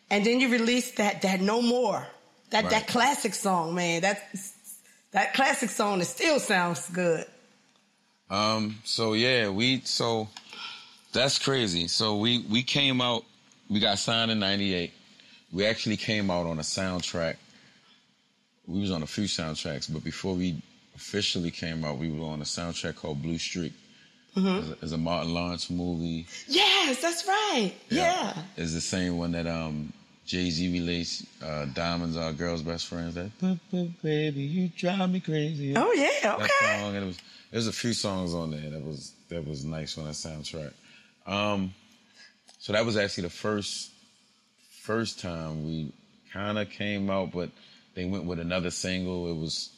and 0.10 0.26
then 0.26 0.40
you 0.40 0.50
released 0.50 0.98
that 0.98 1.22
that 1.24 1.42
No 1.42 1.62
More, 1.62 2.08
that 2.52 2.64
right. 2.64 2.72
that 2.72 2.88
classic 2.88 3.34
song, 3.34 3.76
man. 3.76 4.02
That 4.02 4.22
that 5.12 5.34
classic 5.34 5.70
song, 5.70 6.02
it 6.02 6.06
still 6.06 6.40
sounds 6.40 6.90
good. 6.90 7.26
Um. 8.30 8.78
So 8.84 9.14
yeah, 9.14 9.50
we 9.50 9.82
so 9.82 10.30
that's 11.12 11.40
crazy. 11.40 11.88
So 11.88 12.18
we 12.18 12.46
we 12.50 12.64
came 12.64 13.02
out. 13.02 13.24
We 13.70 13.80
got 13.80 14.00
signed 14.00 14.32
in 14.32 14.40
'98 14.40 14.94
we 15.52 15.66
actually 15.66 15.98
came 15.98 16.32
out 16.32 16.46
on 16.46 16.60
a 16.60 16.64
soundtrack. 16.64 17.36
We 18.68 18.80
was 18.80 18.92
on 18.92 19.04
a 19.04 19.08
few 19.08 19.26
soundtracks, 19.26 19.92
but 19.92 20.04
before 20.04 20.34
we 20.34 20.62
officially 20.96 21.52
came 21.52 21.84
out, 21.84 21.98
we 21.98 22.12
were 22.12 22.26
on 22.26 22.42
a 22.42 22.46
soundtrack 22.46 22.96
called 22.96 23.22
Blue 23.22 23.38
Streak. 23.38 23.74
Mm-hmm. 24.36 24.72
It's, 24.82 24.92
a, 24.94 24.96
a 24.96 24.98
Martin 24.98 25.34
Lawrence 25.34 25.70
movie. 25.70 26.26
Yes, 26.48 27.02
that's 27.02 27.28
right. 27.28 27.74
Yeah, 27.90 28.34
yeah. 28.34 28.44
it's 28.56 28.74
the 28.74 28.82
same 28.82 29.18
one 29.18 29.34
that 29.34 29.46
um 29.46 29.92
Jay 30.26 30.50
Z 30.50 30.72
released. 30.72 31.26
Uh, 31.44 31.66
Diamonds 31.66 32.16
are 32.16 32.32
girls' 32.32 32.62
best 32.62 32.88
friends. 32.88 33.16
That 33.16 33.30
baby, 34.02 34.42
you 34.42 34.70
drive 34.70 35.10
me 35.10 35.20
crazy. 35.20 35.74
Oh 35.76 35.92
yeah, 35.92 36.36
okay. 36.36 36.44
That 36.44 36.80
song, 36.80 36.96
and 36.96 37.04
it 37.04 37.08
was 37.08 37.20
there's 37.52 37.68
a 37.68 37.74
few 37.74 37.94
songs 37.94 38.34
on 38.34 38.52
there 38.52 38.70
that 38.70 38.84
was 38.84 39.14
that 39.30 39.46
was 39.46 39.66
nice 39.66 39.98
on 39.98 40.06
that 40.06 40.14
soundtrack. 40.14 40.74
Um, 41.26 41.74
so 42.60 42.74
that 42.74 42.86
was 42.86 42.98
actually 42.98 43.24
the 43.24 43.30
first 43.30 43.92
first 44.82 45.20
time 45.20 45.66
we 45.66 45.92
kind 46.32 46.58
of 46.58 46.70
came 46.70 47.10
out, 47.10 47.32
but 47.32 47.50
they 47.96 48.06
went 48.06 48.26
with 48.26 48.40
another 48.40 48.72
single. 48.72 49.30
It 49.30 49.38
was 49.38 49.70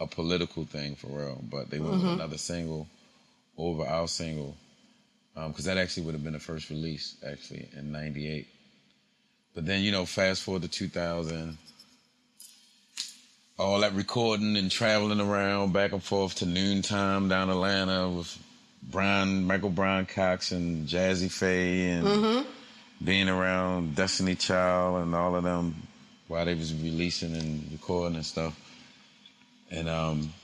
a 0.00 0.06
political 0.06 0.64
thing 0.64 0.96
for 0.96 1.08
real, 1.08 1.42
but 1.50 1.70
they 1.70 1.78
went 1.78 1.94
mm-hmm. 1.94 2.04
with 2.04 2.14
another 2.14 2.38
single 2.38 2.86
over 3.56 3.86
our 3.86 4.08
single 4.08 4.56
because 5.34 5.66
um, 5.66 5.74
that 5.74 5.80
actually 5.80 6.04
would 6.04 6.14
have 6.14 6.24
been 6.24 6.32
the 6.32 6.38
first 6.38 6.70
release 6.70 7.16
actually 7.26 7.68
in 7.76 7.92
'98. 7.92 8.46
But 9.56 9.64
then 9.64 9.82
you 9.82 9.90
know, 9.90 10.04
fast 10.04 10.42
forward 10.42 10.62
to 10.62 10.68
2000, 10.68 11.56
all 13.58 13.80
that 13.80 13.94
recording 13.94 14.54
and 14.56 14.70
traveling 14.70 15.18
around 15.18 15.72
back 15.72 15.92
and 15.92 16.02
forth 16.02 16.34
to 16.36 16.46
noontime 16.46 17.30
down 17.30 17.48
Atlanta 17.48 18.10
with 18.10 18.38
Brian, 18.82 19.44
Michael 19.46 19.70
Brian 19.70 20.04
Cox 20.04 20.52
and 20.52 20.86
Jazze 20.86 21.30
Pha 21.30 21.46
and 21.46 22.06
Mm-hmm. 22.06 22.50
being 23.02 23.30
around 23.30 23.94
Destiny 23.96 24.34
Child 24.34 25.02
and 25.02 25.14
all 25.14 25.34
of 25.34 25.42
them 25.42 25.74
while 26.28 26.44
they 26.44 26.54
was 26.54 26.74
releasing 26.74 27.34
and 27.34 27.66
recording 27.72 28.16
and 28.16 28.26
stuff. 28.26 28.60
And 29.70 29.88
um, 29.88 30.34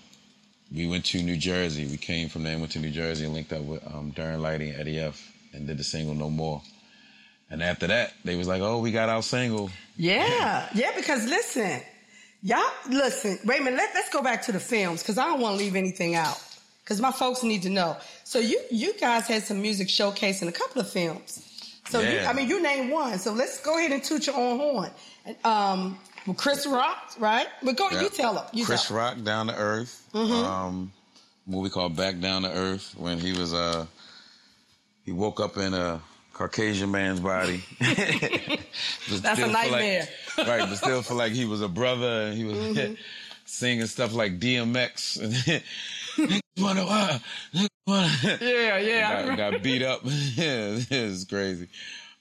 we 0.75 0.89
went 0.89 1.05
to 1.07 1.23
New 1.23 1.37
Jersey. 1.37 1.87
We 1.87 1.99
came 1.99 2.31
from 2.31 2.45
there 2.45 2.53
and 2.53 2.63
went 2.63 2.73
to 2.73 2.79
New 2.79 2.91
Jersey 2.91 3.27
and 3.27 3.35
linked 3.35 3.53
up 3.53 3.63
with 3.63 3.87
um, 3.87 4.13
Darren 4.13 4.39
Lighty 4.41 4.71
and 4.71 4.81
Eddie 4.81 5.01
F 5.01 5.33
and 5.53 5.67
did 5.67 5.77
the 5.77 5.85
single 5.85 6.15
No 6.15 6.31
More. 6.31 6.63
And 7.53 7.63
after 7.63 7.87
that, 7.87 8.15
they 8.25 8.35
was 8.35 8.49
like, 8.49 8.63
"Oh, 8.63 8.79
we 8.81 8.91
got 8.91 9.09
our 9.11 9.23
single." 9.23 9.71
Yeah, 9.97 10.69
yeah, 10.75 10.91
because 10.97 11.27
listen, 11.27 11.81
y'all, 12.43 12.63
listen, 12.89 13.39
wait 13.45 13.61
a 13.61 13.63
minute, 13.63 13.77
let, 13.77 13.91
let's 13.95 14.09
go 14.09 14.23
back 14.23 14.43
to 14.45 14.53
the 14.53 14.59
films 14.59 15.03
because 15.03 15.19
I 15.19 15.27
don't 15.27 15.41
want 15.41 15.59
to 15.59 15.65
leave 15.65 15.77
anything 15.77 16.15
out 16.15 16.43
because 16.83 16.99
my 17.01 17.13
folks 17.13 17.43
need 17.43 17.61
to 17.63 17.71
know. 17.71 17.97
So 18.25 18.39
you 18.39 18.59
you 18.71 18.95
guys 18.99 19.27
had 19.29 19.43
some 19.43 19.61
music 19.61 19.91
showcase 19.91 20.41
in 20.41 20.49
a 20.49 20.53
couple 20.53 20.81
of 20.81 20.91
films. 20.91 21.49
So 21.91 22.01
you, 22.01 22.21
I 22.21 22.33
mean, 22.33 22.49
you 22.49 22.63
named 22.63 22.91
one. 22.91 23.19
So 23.19 23.33
let's 23.35 23.61
go 23.61 23.77
ahead 23.79 23.93
and 23.93 24.03
toot 24.03 24.27
your 24.27 24.37
own 24.37 24.59
horn. 24.59 24.91
Um, 25.45 25.99
well, 26.27 26.35
Chris 26.35 26.67
Rock, 26.67 27.13
right? 27.19 27.47
But 27.63 27.77
go, 27.77 27.91
Yeah. 27.91 28.01
you 28.01 28.09
tell 28.09 28.35
him. 28.39 28.45
You 28.55 28.65
Chris 28.65 28.89
tell. 28.89 28.97
Rock, 28.97 29.23
Down 29.23 29.49
to 29.49 29.55
Earth. 29.55 30.09
Mm-hmm. 30.15 30.33
Um, 30.33 30.93
movie 31.47 31.69
called 31.69 31.97
Back 31.97 32.19
Down 32.21 32.43
to 32.43 32.51
Earth 32.51 32.95
when 32.97 33.19
he 33.19 33.33
was 33.35 33.53
uh 33.53 33.85
he 35.05 35.13
woke 35.13 35.39
up 35.39 35.59
in 35.59 35.75
a 35.75 36.01
Caucasian 36.33 36.91
man's 36.91 37.21
body. 37.21 37.63
That's 37.81 39.39
a 39.41 39.47
nightmare. 39.49 40.09
Like, 40.39 40.47
right, 40.47 40.69
but 40.69 40.77
still 40.77 41.03
feel 41.03 41.17
like 41.17 41.33
he 41.33 41.45
was 41.45 41.61
a 41.63 41.69
brother 41.69 42.23
and 42.29 42.37
he 42.37 42.45
was 42.45 42.57
Mm-hmm. 42.57 42.95
singing 43.45 43.87
stuff 43.87 44.15
like 44.15 44.39
DMX 44.41 45.21
and 45.21 46.43
wanna 46.59 46.85
why? 46.87 47.21
Wanna- 47.87 48.39
Yeah, 48.41 48.79
yeah. 48.79 49.27
Got, 49.27 49.37
got 49.53 49.63
beat 49.63 49.83
up. 49.83 50.01
it's 50.05 51.25
crazy. 51.25 51.69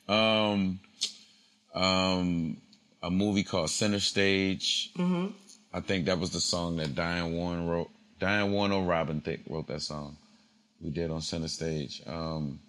Um, 0.10 0.80
um, 1.74 2.58
a 3.02 3.10
movie 3.10 3.44
called 3.44 3.70
Center 3.70 4.00
Stage. 4.00 4.92
Mm-hmm. 4.98 5.28
I 5.74 5.80
think 5.80 6.06
that 6.08 6.20
was 6.20 6.32
the 6.32 6.42
song 6.42 6.76
that 6.78 6.96
Diane 6.96 7.34
Warren 7.34 7.68
wrote. 7.68 7.90
Diane 8.20 8.52
Warren 8.52 8.72
or 8.74 8.84
Robin 8.84 9.22
Thicke 9.22 9.42
wrote 9.50 9.68
that 9.68 9.82
song. 9.82 10.18
We 10.82 10.90
did 10.90 11.10
on 11.12 11.22
Center 11.22 11.48
Stage. 11.48 12.02
Um, 12.06 12.60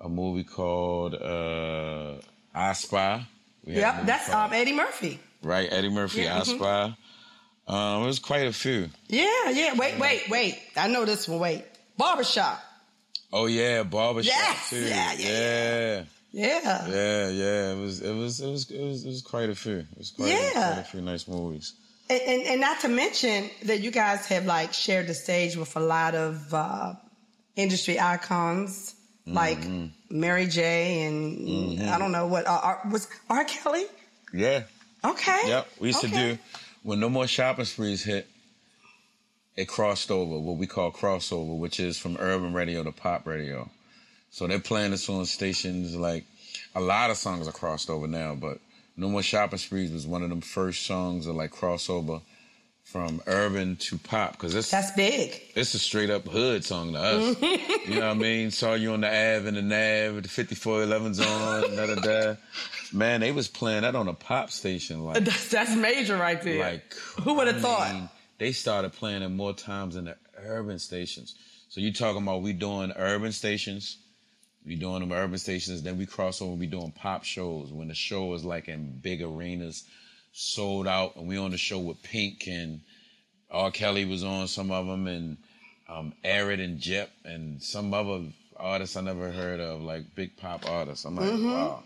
a 0.00 0.08
movie 0.08 0.44
called 0.44 1.14
uh, 1.14 2.14
I 2.54 2.72
Spy. 2.72 3.26
We 3.64 3.74
Yep, 3.76 4.06
that's 4.06 4.28
called- 4.28 4.52
um, 4.52 4.52
Eddie 4.54 4.72
Murphy. 4.74 5.18
right. 5.42 5.68
Eddie 5.70 5.88
Murphy, 5.90 6.22
Yeah, 6.22 6.38
I 6.38 6.40
mhm. 6.42 6.56
Spy. 6.56 6.94
Um, 7.66 8.02
it 8.02 8.06
was 8.06 8.18
quite 8.18 8.46
a 8.46 8.52
few. 8.52 8.88
Yeah, 9.08 9.50
yeah. 9.50 9.74
Wait, 9.74 9.98
wait, 9.98 10.28
wait. 10.30 10.58
I 10.76 10.88
know 10.88 11.04
this 11.04 11.28
one. 11.28 11.38
Wait. 11.40 11.64
Barbershop. 11.98 12.58
Oh 13.32 13.44
yeah, 13.46 13.82
barbershop 13.82 14.32
Yes, 14.34 14.70
too. 14.70 14.80
yeah, 14.80 15.12
yeah, 15.18 15.28
yeah. 15.28 16.04
Yeah. 16.30 16.88
Yeah, 16.88 17.28
yeah, 17.30 17.72
it 17.72 17.78
was, 17.80 18.00
it 18.00 18.14
was, 18.14 18.40
it 18.40 18.48
was, 18.50 18.70
it 18.70 18.80
was, 18.80 19.04
it 19.04 19.08
was 19.08 19.22
quite 19.22 19.50
a 19.50 19.54
few. 19.54 19.78
It 19.78 19.98
was 19.98 20.10
quite, 20.12 20.28
Yeah. 20.28 20.52
quite 20.72 20.80
a 20.80 20.84
few 20.84 21.00
nice 21.02 21.26
movies. 21.28 21.74
And, 22.08 22.20
and, 22.22 22.42
and 22.44 22.60
not 22.60 22.80
to 22.80 22.88
mention 22.88 23.50
that 23.64 23.80
you 23.80 23.90
guys 23.90 24.24
have 24.26 24.46
like 24.46 24.72
shared 24.72 25.06
the 25.08 25.14
stage 25.14 25.56
with 25.56 25.74
a 25.76 25.80
lot 25.80 26.14
of 26.14 26.54
uh, 26.54 26.94
industry 27.56 27.98
icons 28.00 28.94
like 29.34 29.58
Mm-hmm. 29.58 29.86
Mary 30.20 30.46
J. 30.46 31.02
and 31.06 31.82
I 31.90 31.98
don't 31.98 32.12
know 32.12 32.26
what 32.26 32.46
uh, 32.46 32.60
R, 32.62 32.80
was 32.90 33.08
R. 33.28 33.44
Kelly. 33.44 33.84
Yeah, 34.32 34.62
Okay. 35.04 35.38
yep. 35.46 35.68
We 35.80 35.88
used 35.88 36.02
Okay. 36.04 36.08
to 36.12 36.34
do 36.34 36.38
when 36.82 37.00
No 37.00 37.08
More 37.08 37.26
Shopping 37.26 37.64
Sprees 37.66 38.02
hit. 38.04 38.26
It 39.56 39.66
crossed 39.66 40.10
over, 40.12 40.38
what 40.38 40.56
we 40.56 40.66
call 40.68 40.92
crossover, 40.92 41.58
which 41.58 41.80
is 41.80 41.98
from 41.98 42.16
urban 42.20 42.52
radio 42.52 42.84
to 42.84 42.92
pop 42.92 43.26
radio. 43.26 43.68
So 44.30 44.46
they're 44.46 44.60
playing 44.60 44.92
this 44.92 45.08
on 45.08 45.26
stations 45.26 45.96
like 45.96 46.24
a 46.76 46.80
lot 46.80 47.10
of 47.10 47.16
songs 47.16 47.48
are 47.48 47.52
crossed 47.52 47.90
over 47.90 48.06
now, 48.06 48.34
but 48.36 48.58
No 48.96 49.08
More 49.08 49.22
Shopping 49.22 49.58
Sprees 49.58 49.90
was 49.90 50.06
one 50.06 50.22
of 50.22 50.30
them 50.30 50.40
first 50.42 50.86
songs 50.86 51.26
that 51.26 51.32
like 51.32 51.50
crossover 51.50 52.22
from 52.88 53.20
urban 53.26 53.76
to 53.76 53.98
pop 53.98 54.32
because 54.32 54.54
it's 54.54 54.70
That's 54.70 54.90
big. 54.92 55.38
it's 55.54 55.74
a 55.74 55.78
straight 55.78 56.08
up 56.08 56.26
hood 56.26 56.64
song 56.64 56.94
to 56.94 56.98
us. 56.98 57.42
you 57.86 57.94
know 57.96 58.00
what 58.00 58.04
I 58.04 58.14
mean? 58.14 58.50
Saw 58.50 58.74
you 58.74 58.92
on 58.92 59.02
the 59.02 59.08
Ave 59.08 59.46
and 59.46 59.56
the 59.58 59.62
Nav, 59.62 60.22
the 60.22 60.28
5411's 60.28 61.20
on, 61.20 61.76
da 61.76 61.86
da 61.86 61.94
da. 61.96 62.36
Man, 62.94 63.20
they 63.20 63.30
was 63.32 63.46
playing 63.46 63.82
that 63.82 63.94
on 63.94 64.08
a 64.08 64.14
pop 64.14 64.50
station 64.50 65.04
like 65.04 65.22
That's, 65.22 65.48
that's 65.50 65.76
major 65.76 66.16
right 66.16 66.40
there. 66.40 66.60
like 66.60 66.94
Who 67.22 67.34
would 67.34 67.46
have 67.48 67.60
thought? 67.60 67.92
mean, 67.92 68.08
They 68.38 68.52
started 68.52 68.94
playing 68.94 69.20
it 69.22 69.28
more 69.28 69.52
times 69.52 69.94
than 69.96 70.06
the 70.06 70.16
urban 70.38 70.78
stations. 70.78 71.34
So 71.68 71.82
you 71.82 71.92
talking 71.92 72.22
about 72.22 72.40
we 72.40 72.54
doing 72.54 72.92
urban 72.96 73.32
stations, 73.32 73.98
we 74.64 74.76
doing 74.76 75.00
them 75.00 75.12
urban 75.12 75.36
stations, 75.38 75.82
then 75.82 75.98
we 75.98 76.06
cross 76.06 76.40
over, 76.40 76.54
we 76.54 76.66
doing 76.66 76.92
pop 76.92 77.24
shows 77.24 77.70
when 77.70 77.88
the 77.88 77.94
show 77.94 78.32
is 78.32 78.46
like 78.46 78.68
in 78.68 78.98
big 79.02 79.20
arenas, 79.20 79.84
sold 80.32 80.86
out, 80.86 81.16
and 81.16 81.26
we 81.28 81.36
on 81.36 81.50
the 81.50 81.58
show 81.58 81.78
with 81.78 82.02
Pink 82.02 82.46
and 82.46 82.80
R. 83.50 83.70
Kelly 83.70 84.04
was 84.04 84.22
on 84.24 84.46
some 84.48 84.70
of 84.70 84.86
them, 84.86 85.06
and 85.06 85.36
um, 85.88 86.12
Arid 86.24 86.60
and 86.60 86.78
Jep 86.78 87.10
and 87.24 87.62
some 87.62 87.94
other 87.94 88.22
artists 88.56 88.96
I 88.96 89.00
never 89.00 89.30
heard 89.30 89.60
of, 89.60 89.80
like 89.80 90.14
big 90.14 90.36
pop 90.36 90.68
artists. 90.68 91.04
I'm 91.04 91.16
like, 91.16 91.30
wow. 91.32 91.82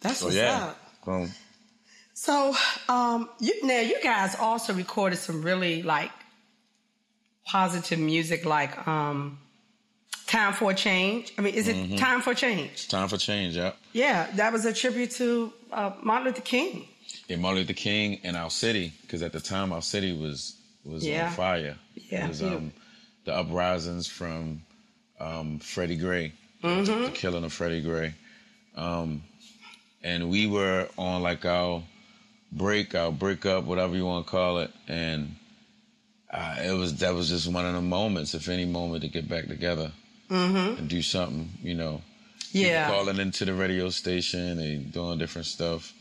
That's 0.00 0.18
So 0.18 0.26
what's 0.26 0.36
yeah, 0.36 0.66
up. 0.66 0.78
so, 1.04 1.26
So, 2.14 2.54
um, 2.88 3.28
you, 3.40 3.66
now 3.66 3.80
you 3.80 4.00
guys 4.02 4.34
also 4.36 4.72
recorded 4.74 5.16
some 5.16 5.42
really 5.42 5.82
like 5.82 6.10
positive 7.46 7.98
music, 7.98 8.44
like 8.44 8.86
um, 8.86 9.38
"Time 10.26 10.52
for 10.52 10.70
a 10.70 10.74
Change." 10.74 11.32
I 11.38 11.42
mean, 11.42 11.54
is 11.54 11.68
it 11.68 11.76
Mm-hmm. 11.76 11.96
"Time 11.96 12.20
for 12.22 12.34
Change"? 12.34 12.88
time 12.88 13.08
for 13.08 13.16
change, 13.18 13.56
yeah. 13.56 13.72
Yeah, 13.92 14.30
that 14.36 14.52
was 14.52 14.64
a 14.64 14.72
tribute 14.72 15.10
to 15.12 15.52
uh, 15.72 15.92
Martin 16.02 16.28
Luther 16.28 16.42
King. 16.42 16.86
Yeah, 17.28 17.36
Martin 17.36 17.60
Luther 17.60 17.72
King 17.74 18.20
and 18.24 18.36
our 18.36 18.50
city, 18.50 18.92
because 19.02 19.22
at 19.22 19.32
the 19.32 19.40
time 19.40 19.72
our 19.72 19.82
city 19.82 20.12
was 20.16 20.56
was 20.84 21.06
Yeah. 21.06 21.26
on 21.28 21.32
fire. 21.32 21.76
Yeah, 21.94 22.24
it 22.24 22.28
was 22.28 22.42
um, 22.42 22.72
the 23.24 23.34
uprisings 23.34 24.06
from 24.06 24.62
um, 25.20 25.58
Freddie 25.58 25.96
Gray, 25.96 26.32
Mm-hmm. 26.62 27.04
the 27.04 27.10
killing 27.10 27.44
of 27.44 27.52
Freddie 27.52 27.82
Gray, 27.82 28.14
um, 28.76 29.22
and 30.02 30.30
we 30.30 30.46
were 30.46 30.88
on 30.98 31.22
like 31.22 31.44
our 31.44 31.82
break, 32.52 32.94
our 32.94 33.12
breakup, 33.12 33.64
whatever 33.64 33.94
you 33.96 34.04
want 34.06 34.26
to 34.26 34.30
call 34.30 34.58
it, 34.58 34.70
and 34.88 35.36
uh, 36.32 36.56
it 36.64 36.72
was 36.72 36.96
that 36.98 37.14
was 37.14 37.28
just 37.28 37.48
one 37.52 37.66
of 37.66 37.74
the 37.74 37.80
moments, 37.82 38.34
if 38.34 38.48
any 38.48 38.64
moment, 38.64 39.02
to 39.02 39.08
get 39.08 39.28
back 39.28 39.46
together 39.46 39.92
and 40.30 40.88
do 40.88 41.02
something, 41.02 41.50
you 41.62 41.74
know. 41.74 42.02
Mm-hmm. 42.52 42.58
Yeah, 42.58 42.88
calling 42.88 43.18
into 43.18 43.44
the 43.44 43.54
radio 43.54 43.90
station 43.90 44.58
and 44.58 44.92
doing 44.92 45.18
different 45.18 45.46
stuff. 45.46 45.92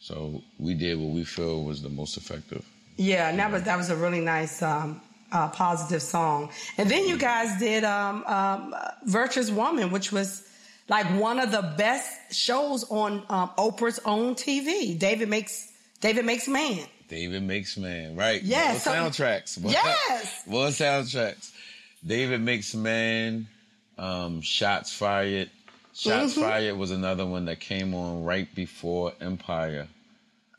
So 0.00 0.42
we 0.58 0.74
did 0.74 0.98
what 0.98 1.12
we 1.12 1.24
feel 1.24 1.64
was 1.64 1.82
the 1.82 1.88
most 1.88 2.16
effective. 2.16 2.64
yeah, 2.96 3.28
and 3.30 3.38
that 3.38 3.50
was 3.50 3.62
that 3.64 3.76
was 3.76 3.90
a 3.90 3.96
really 3.96 4.20
nice, 4.20 4.62
um, 4.62 5.00
uh, 5.32 5.48
positive 5.48 6.00
song. 6.02 6.50
And 6.78 6.88
then 6.90 7.06
you 7.06 7.16
guys 7.18 7.58
did 7.58 7.84
um, 7.84 8.24
um, 8.26 8.74
"Virtuous 9.04 9.50
Woman," 9.50 9.90
which 9.90 10.12
was 10.12 10.48
like 10.88 11.06
one 11.20 11.38
of 11.38 11.50
the 11.50 11.74
best 11.76 12.34
shows 12.34 12.84
on 12.90 13.22
um, 13.28 13.50
Oprah's 13.58 14.00
own 14.04 14.34
TV. 14.34 14.98
David 14.98 15.28
makes 15.28 15.70
David 16.00 16.24
makes 16.24 16.48
man. 16.48 16.86
David 17.08 17.42
Makes 17.42 17.78
Man, 17.78 18.16
right? 18.16 18.42
Yes. 18.42 18.84
More 18.84 18.94
so- 18.94 19.00
soundtracks. 19.24 19.58
Yes. 19.72 20.42
More 20.46 20.66
soundtracks. 20.68 21.52
David 22.06 22.42
Makes 22.42 22.74
Man, 22.74 23.48
um, 23.96 24.42
Shots 24.42 24.92
Fired. 24.92 25.48
Shots 25.98 26.34
Mm-hmm. 26.34 26.42
Fired 26.42 26.76
was 26.76 26.92
another 26.92 27.26
one 27.26 27.46
that 27.46 27.58
came 27.58 27.92
on 27.92 28.22
right 28.22 28.52
before 28.54 29.14
Empire. 29.20 29.88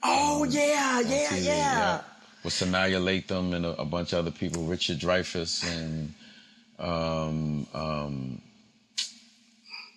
Oh 0.03 0.43
yeah, 0.43 0.99
yeah, 0.99 1.27
TV, 1.27 1.45
yeah. 1.45 2.01
With 2.43 2.53
Sanaa 2.53 2.91
Lathan 2.91 3.53
and 3.55 3.65
a, 3.65 3.81
a 3.81 3.85
bunch 3.85 4.11
of 4.11 4.19
other 4.19 4.31
people, 4.31 4.63
Richard 4.63 4.99
Dreyfuss 4.99 5.63
and 5.65 6.13
um, 6.77 7.67
um, 7.73 8.41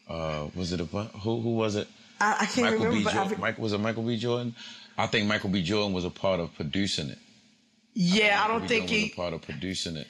uh, 0.09 0.47
was 0.55 0.73
it 0.73 0.81
a 0.81 0.85
who 0.85 1.41
who 1.41 1.57
was 1.57 1.75
it? 1.75 1.89
I, 2.21 2.37
I 2.43 2.47
can't 2.47 2.71
Michael 2.71 2.87
remember. 2.87 2.99
B. 2.99 3.05
but 3.05 3.13
Jordan. 3.15 3.35
I, 3.37 3.41
Michael 3.41 3.63
was 3.65 3.73
it 3.73 3.79
Michael 3.79 4.03
B. 4.05 4.17
Jordan? 4.17 4.55
I 4.97 5.07
think 5.09 5.27
Michael 5.27 5.51
B. 5.51 5.63
Jordan 5.63 5.93
was 5.93 6.05
a 6.05 6.11
part 6.11 6.39
of 6.39 6.55
producing 6.55 7.09
it. 7.09 7.19
yeah, 7.95 8.39
I 8.39 8.47
Michael 8.47 8.59
don't 8.61 8.69
think 8.69 8.91
he. 8.91 9.03
was 9.03 9.13
a 9.13 9.17
part 9.17 9.35
of 9.35 9.43
producing 9.43 9.97
it. 9.97 10.09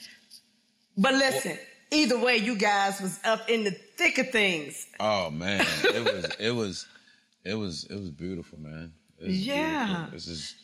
But 0.96 1.14
listen, 1.14 1.56
either 1.92 2.18
way, 2.18 2.36
you 2.38 2.56
guys 2.56 3.00
was 3.00 3.20
up 3.24 3.48
in 3.48 3.64
the 3.64 3.70
thick 3.70 4.18
of 4.18 4.30
things. 4.30 4.86
Oh 4.98 5.30
man, 5.30 5.64
it 5.94 6.04
was 6.12 6.24
it 6.40 6.50
was 6.54 6.86
it 7.44 7.54
was 7.54 7.84
it 7.90 7.94
was 7.94 8.10
beautiful, 8.10 8.58
man. 8.58 8.92
It 9.20 9.26
was 9.28 9.46
Yeah. 9.46 9.86
beautiful. 9.86 10.14
It's 10.16 10.26
just 10.26 10.54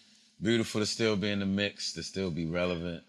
beautiful 0.42 0.80
to 0.80 0.86
still 0.86 1.16
be 1.16 1.30
in 1.30 1.40
the 1.40 1.46
mix, 1.46 1.92
to 1.94 2.02
still 2.02 2.30
be 2.30 2.46
relevant, 2.46 3.02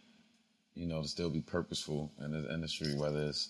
you 0.76 0.86
know, 0.88 1.02
to 1.02 1.08
still 1.08 1.30
be 1.30 1.42
purposeful 1.42 2.12
in 2.24 2.32
this 2.32 2.46
industry, 2.52 2.94
whether 2.96 3.26
it's 3.28 3.50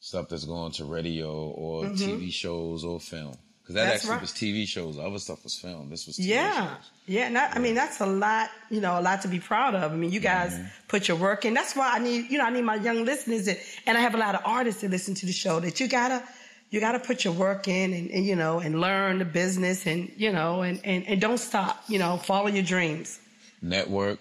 stuff 0.00 0.28
that's 0.28 0.44
going 0.44 0.72
to 0.72 0.84
radio 0.84 1.32
or 1.50 1.84
Mm-hmm. 1.84 1.94
TV 2.10 2.32
shows 2.32 2.84
or 2.84 2.98
film. 3.00 3.36
Because 3.68 3.74
that 3.74 3.84
That's 3.84 3.96
actually 3.96 4.12
right. 4.12 4.20
was 4.22 4.30
TV 4.32 4.66
shows. 4.66 4.96
The 4.96 5.02
other 5.02 5.18
stuff 5.18 5.44
was 5.44 5.54
filmed. 5.58 5.92
This 5.92 6.06
was 6.06 6.16
TV 6.16 6.28
Yeah. 6.28 6.68
shows. 6.76 6.84
Yeah, 7.06 7.26
and 7.26 7.36
that, 7.36 7.54
I 7.54 7.58
mean 7.58 7.74
that's 7.74 8.00
a 8.00 8.06
lot, 8.06 8.48
you 8.70 8.80
know, 8.80 8.98
a 8.98 9.02
lot 9.02 9.20
to 9.22 9.28
be 9.28 9.40
proud 9.40 9.74
of. 9.74 9.92
I 9.92 9.94
mean, 9.94 10.10
you 10.10 10.20
guys 10.20 10.54
Mm-hmm. 10.54 10.66
put 10.88 11.06
your 11.06 11.18
work 11.18 11.44
in. 11.44 11.52
That's 11.52 11.76
why 11.76 11.90
I 11.92 11.98
need, 11.98 12.30
you 12.30 12.38
know, 12.38 12.44
I 12.44 12.50
need 12.50 12.64
my 12.64 12.76
young 12.76 13.04
listeners, 13.04 13.46
and, 13.46 13.58
and 13.86 13.98
I 13.98 14.00
have 14.00 14.14
a 14.14 14.18
lot 14.18 14.34
of 14.34 14.40
artists 14.46 14.80
that 14.80 14.90
listen 14.90 15.14
to 15.16 15.26
the 15.26 15.32
show. 15.32 15.60
That 15.60 15.80
you 15.80 15.86
gotta, 15.86 16.22
you 16.70 16.80
gotta 16.80 16.98
put 16.98 17.24
your 17.24 17.34
work 17.34 17.68
in, 17.68 17.92
and, 17.92 18.10
and 18.10 18.24
you 18.24 18.36
know, 18.36 18.58
and 18.60 18.80
learn 18.80 19.18
the 19.18 19.26
business, 19.26 19.86
and 19.86 20.10
you 20.16 20.32
know, 20.32 20.62
and, 20.62 20.80
and 20.82 21.06
and 21.06 21.20
don't 21.20 21.36
stop. 21.38 21.84
You 21.88 21.98
know, 21.98 22.16
follow 22.16 22.48
your 22.48 22.64
dreams. 22.64 23.20
Network. 23.60 24.18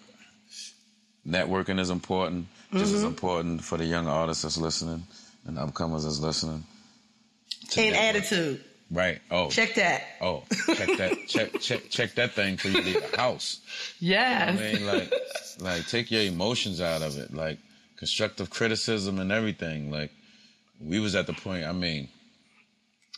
Networking 1.25 1.79
is 1.79 1.89
important. 1.89 2.47
Just 2.73 2.85
Mm-hmm. 2.87 2.95
as 2.97 3.03
important 3.03 3.63
for 3.63 3.77
the 3.77 3.85
young 3.85 4.07
artists 4.07 4.43
that's 4.43 4.57
listening 4.57 5.03
and 5.45 5.57
upcomers 5.57 6.03
that's 6.03 6.19
listening. 6.19 6.65
And 7.77 7.93
network. 7.93 7.99
attitude. 8.15 8.63
Right. 8.89 9.19
Oh. 9.29 9.49
Check 9.49 9.75
that. 9.75 10.03
Oh, 10.21 10.43
check 10.75 10.97
that. 10.97 11.17
check 11.27 11.59
check 11.59 11.89
check 11.89 12.15
that 12.15 12.31
thing 12.31 12.57
till 12.57 12.71
you 12.71 12.81
leave 12.81 13.11
the 13.11 13.17
house. 13.17 13.59
Yes. 13.99 14.57
I 14.57 14.61
mean, 14.61 14.85
like, 14.85 15.13
like 15.59 15.87
take 15.87 16.09
your 16.09 16.21
emotions 16.21 16.79
out 16.79 17.01
of 17.01 17.17
it. 17.17 17.33
Like 17.33 17.57
constructive 17.97 18.49
criticism 18.49 19.19
and 19.19 19.31
everything. 19.31 19.91
Like 19.91 20.11
we 20.79 20.99
was 20.99 21.15
at 21.15 21.27
the 21.27 21.33
point. 21.33 21.65
I 21.65 21.73
mean, 21.73 22.07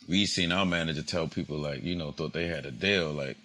we 0.08 0.26
seen 0.26 0.50
our 0.50 0.66
manager 0.66 1.02
tell 1.02 1.28
people 1.28 1.58
like, 1.58 1.84
you 1.84 1.94
know, 1.94 2.10
thought 2.10 2.32
they 2.32 2.46
had 2.46 2.66
a 2.66 2.72
deal. 2.72 3.12
Like, 3.12 3.36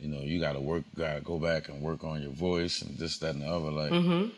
you 0.00 0.08
know, 0.08 0.20
you 0.20 0.40
got 0.40 0.54
to 0.54 0.60
work, 0.60 0.84
got 0.96 1.14
to 1.14 1.20
go 1.20 1.38
back 1.38 1.68
and 1.68 1.80
work 1.80 2.02
on 2.02 2.22
your 2.22 2.32
voice 2.32 2.82
and 2.82 2.98
this, 2.98 3.18
that, 3.18 3.34
and 3.34 3.42
the 3.42 3.48
other. 3.48 3.70
Like. 3.70 3.92
Mm-hmm. 3.92 4.28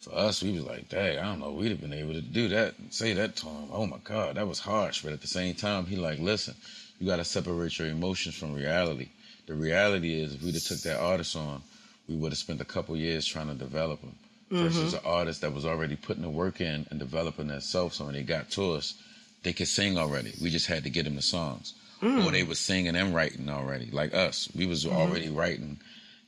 For 0.00 0.14
us, 0.14 0.42
we 0.42 0.52
was 0.52 0.64
like, 0.64 0.88
dang, 0.88 1.18
I 1.18 1.22
don't 1.24 1.40
know, 1.40 1.50
we'd 1.50 1.70
have 1.70 1.80
been 1.80 1.92
able 1.92 2.14
to 2.14 2.20
do 2.20 2.48
that, 2.50 2.74
say 2.90 3.14
that 3.14 3.36
to 3.36 3.46
him. 3.46 3.68
Oh 3.72 3.86
my 3.86 3.98
God, 4.04 4.36
that 4.36 4.46
was 4.46 4.60
harsh. 4.60 5.02
But 5.02 5.12
at 5.12 5.20
the 5.20 5.26
same 5.26 5.54
time, 5.54 5.86
he 5.86 5.96
like, 5.96 6.20
listen, 6.20 6.54
you 7.00 7.06
got 7.06 7.16
to 7.16 7.24
separate 7.24 7.78
your 7.78 7.88
emotions 7.88 8.36
from 8.36 8.54
reality. 8.54 9.08
The 9.46 9.54
reality 9.54 10.20
is, 10.20 10.34
if 10.34 10.42
we'd 10.42 10.54
have 10.54 10.62
took 10.62 10.78
that 10.80 11.00
artist 11.00 11.34
on, 11.36 11.62
we 12.08 12.14
would 12.16 12.32
have 12.32 12.38
spent 12.38 12.60
a 12.60 12.64
couple 12.64 12.96
years 12.96 13.26
trying 13.26 13.48
to 13.48 13.54
develop 13.54 14.00
him. 14.00 14.14
Versus 14.50 14.94
mm-hmm. 14.94 15.06
an 15.06 15.12
artist 15.12 15.42
that 15.42 15.52
was 15.52 15.66
already 15.66 15.94
putting 15.94 16.22
the 16.22 16.30
work 16.30 16.62
in 16.62 16.86
and 16.88 16.98
developing 16.98 17.48
themselves. 17.48 17.96
So 17.96 18.06
when 18.06 18.14
they 18.14 18.22
got 18.22 18.50
to 18.52 18.72
us, 18.72 18.94
they 19.42 19.52
could 19.52 19.68
sing 19.68 19.98
already. 19.98 20.32
We 20.40 20.48
just 20.48 20.66
had 20.66 20.84
to 20.84 20.90
get 20.90 21.04
them 21.04 21.16
the 21.16 21.22
songs, 21.22 21.74
mm. 22.00 22.24
or 22.24 22.32
they 22.32 22.44
was 22.44 22.58
singing 22.58 22.96
and 22.96 23.14
writing 23.14 23.50
already, 23.50 23.90
like 23.90 24.14
us. 24.14 24.48
We 24.56 24.64
was 24.64 24.86
mm-hmm. 24.86 24.96
already 24.96 25.28
writing 25.28 25.78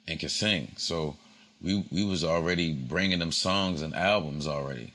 and 0.06 0.20
could 0.20 0.30
sing. 0.30 0.72
So 0.76 1.16
we 1.62 1.84
we 1.90 2.04
was 2.04 2.24
already 2.24 2.72
bringing 2.72 3.18
them 3.18 3.32
songs 3.32 3.82
and 3.82 3.94
albums 3.94 4.46
already. 4.46 4.92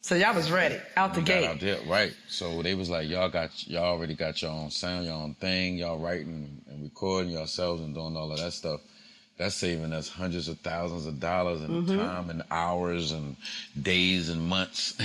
So 0.00 0.14
y'all 0.14 0.34
was 0.34 0.50
ready 0.50 0.78
out 0.98 1.14
the 1.14 1.22
gate. 1.22 1.46
out 1.46 1.60
there, 1.60 1.78
right? 1.86 2.14
So 2.28 2.60
they 2.60 2.74
was 2.74 2.90
like, 2.90 3.08
y'all 3.08 3.30
got 3.30 3.66
y'all 3.66 3.84
already 3.84 4.14
got 4.14 4.42
your 4.42 4.50
own 4.50 4.70
sound, 4.70 5.06
your 5.06 5.14
own 5.14 5.34
thing, 5.34 5.78
y'all 5.78 5.98
writing 5.98 6.60
and 6.68 6.82
recording 6.82 7.32
yourselves 7.32 7.80
and 7.80 7.94
doing 7.94 8.16
all 8.16 8.30
of 8.30 8.38
that 8.38 8.52
stuff. 8.52 8.80
That's 9.38 9.54
saving 9.54 9.92
us 9.92 10.08
hundreds 10.08 10.48
of 10.48 10.58
thousands 10.60 11.06
of 11.06 11.18
dollars 11.20 11.62
in 11.62 11.70
mm-hmm. 11.70 11.98
time 11.98 12.30
and 12.30 12.42
hours 12.50 13.12
and 13.12 13.36
days 13.80 14.28
and 14.28 14.46
months. 14.46 14.96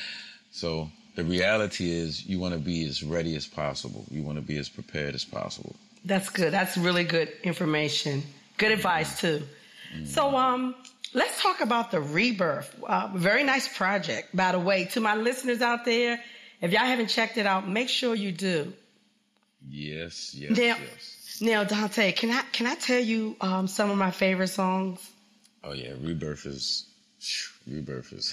so 0.50 0.90
the 1.16 1.24
reality 1.24 1.90
is 1.90 2.26
you 2.26 2.40
want 2.40 2.54
to 2.54 2.60
be 2.60 2.84
as 2.86 3.02
ready 3.02 3.36
as 3.36 3.46
possible. 3.46 4.04
You 4.10 4.22
want 4.22 4.38
to 4.38 4.42
be 4.42 4.56
as 4.56 4.68
prepared 4.68 5.14
as 5.14 5.24
possible. 5.24 5.76
That's 6.04 6.30
good. 6.30 6.52
That's 6.52 6.76
really 6.76 7.04
good 7.04 7.32
information. 7.42 8.22
Good 8.56 8.72
advice 8.72 9.20
too. 9.20 9.42
So, 10.04 10.36
um, 10.36 10.74
let's 11.14 11.40
talk 11.42 11.60
about 11.60 11.90
the 11.90 12.00
rebirth. 12.00 12.74
Uh, 12.86 13.08
very 13.14 13.44
nice 13.44 13.68
project, 13.76 14.34
by 14.36 14.52
the 14.52 14.58
way. 14.58 14.84
To 14.92 15.00
my 15.00 15.16
listeners 15.16 15.62
out 15.62 15.84
there, 15.84 16.20
if 16.60 16.72
y'all 16.72 16.84
haven't 16.84 17.08
checked 17.08 17.38
it 17.38 17.46
out, 17.46 17.68
make 17.68 17.88
sure 17.88 18.14
you 18.14 18.32
do. 18.32 18.72
Yes, 19.68 20.34
yes, 20.34 20.50
Now, 20.56 20.56
yes. 20.64 21.38
now, 21.40 21.64
Dante, 21.64 22.12
can 22.12 22.30
I 22.30 22.42
can 22.52 22.66
I 22.66 22.74
tell 22.76 23.00
you 23.00 23.36
um, 23.40 23.66
some 23.66 23.90
of 23.90 23.98
my 23.98 24.10
favorite 24.10 24.48
songs? 24.48 25.10
Oh 25.64 25.72
yeah, 25.72 25.92
rebirth 26.00 26.46
is 26.46 26.86
rebirth 27.66 28.12
is 28.12 28.32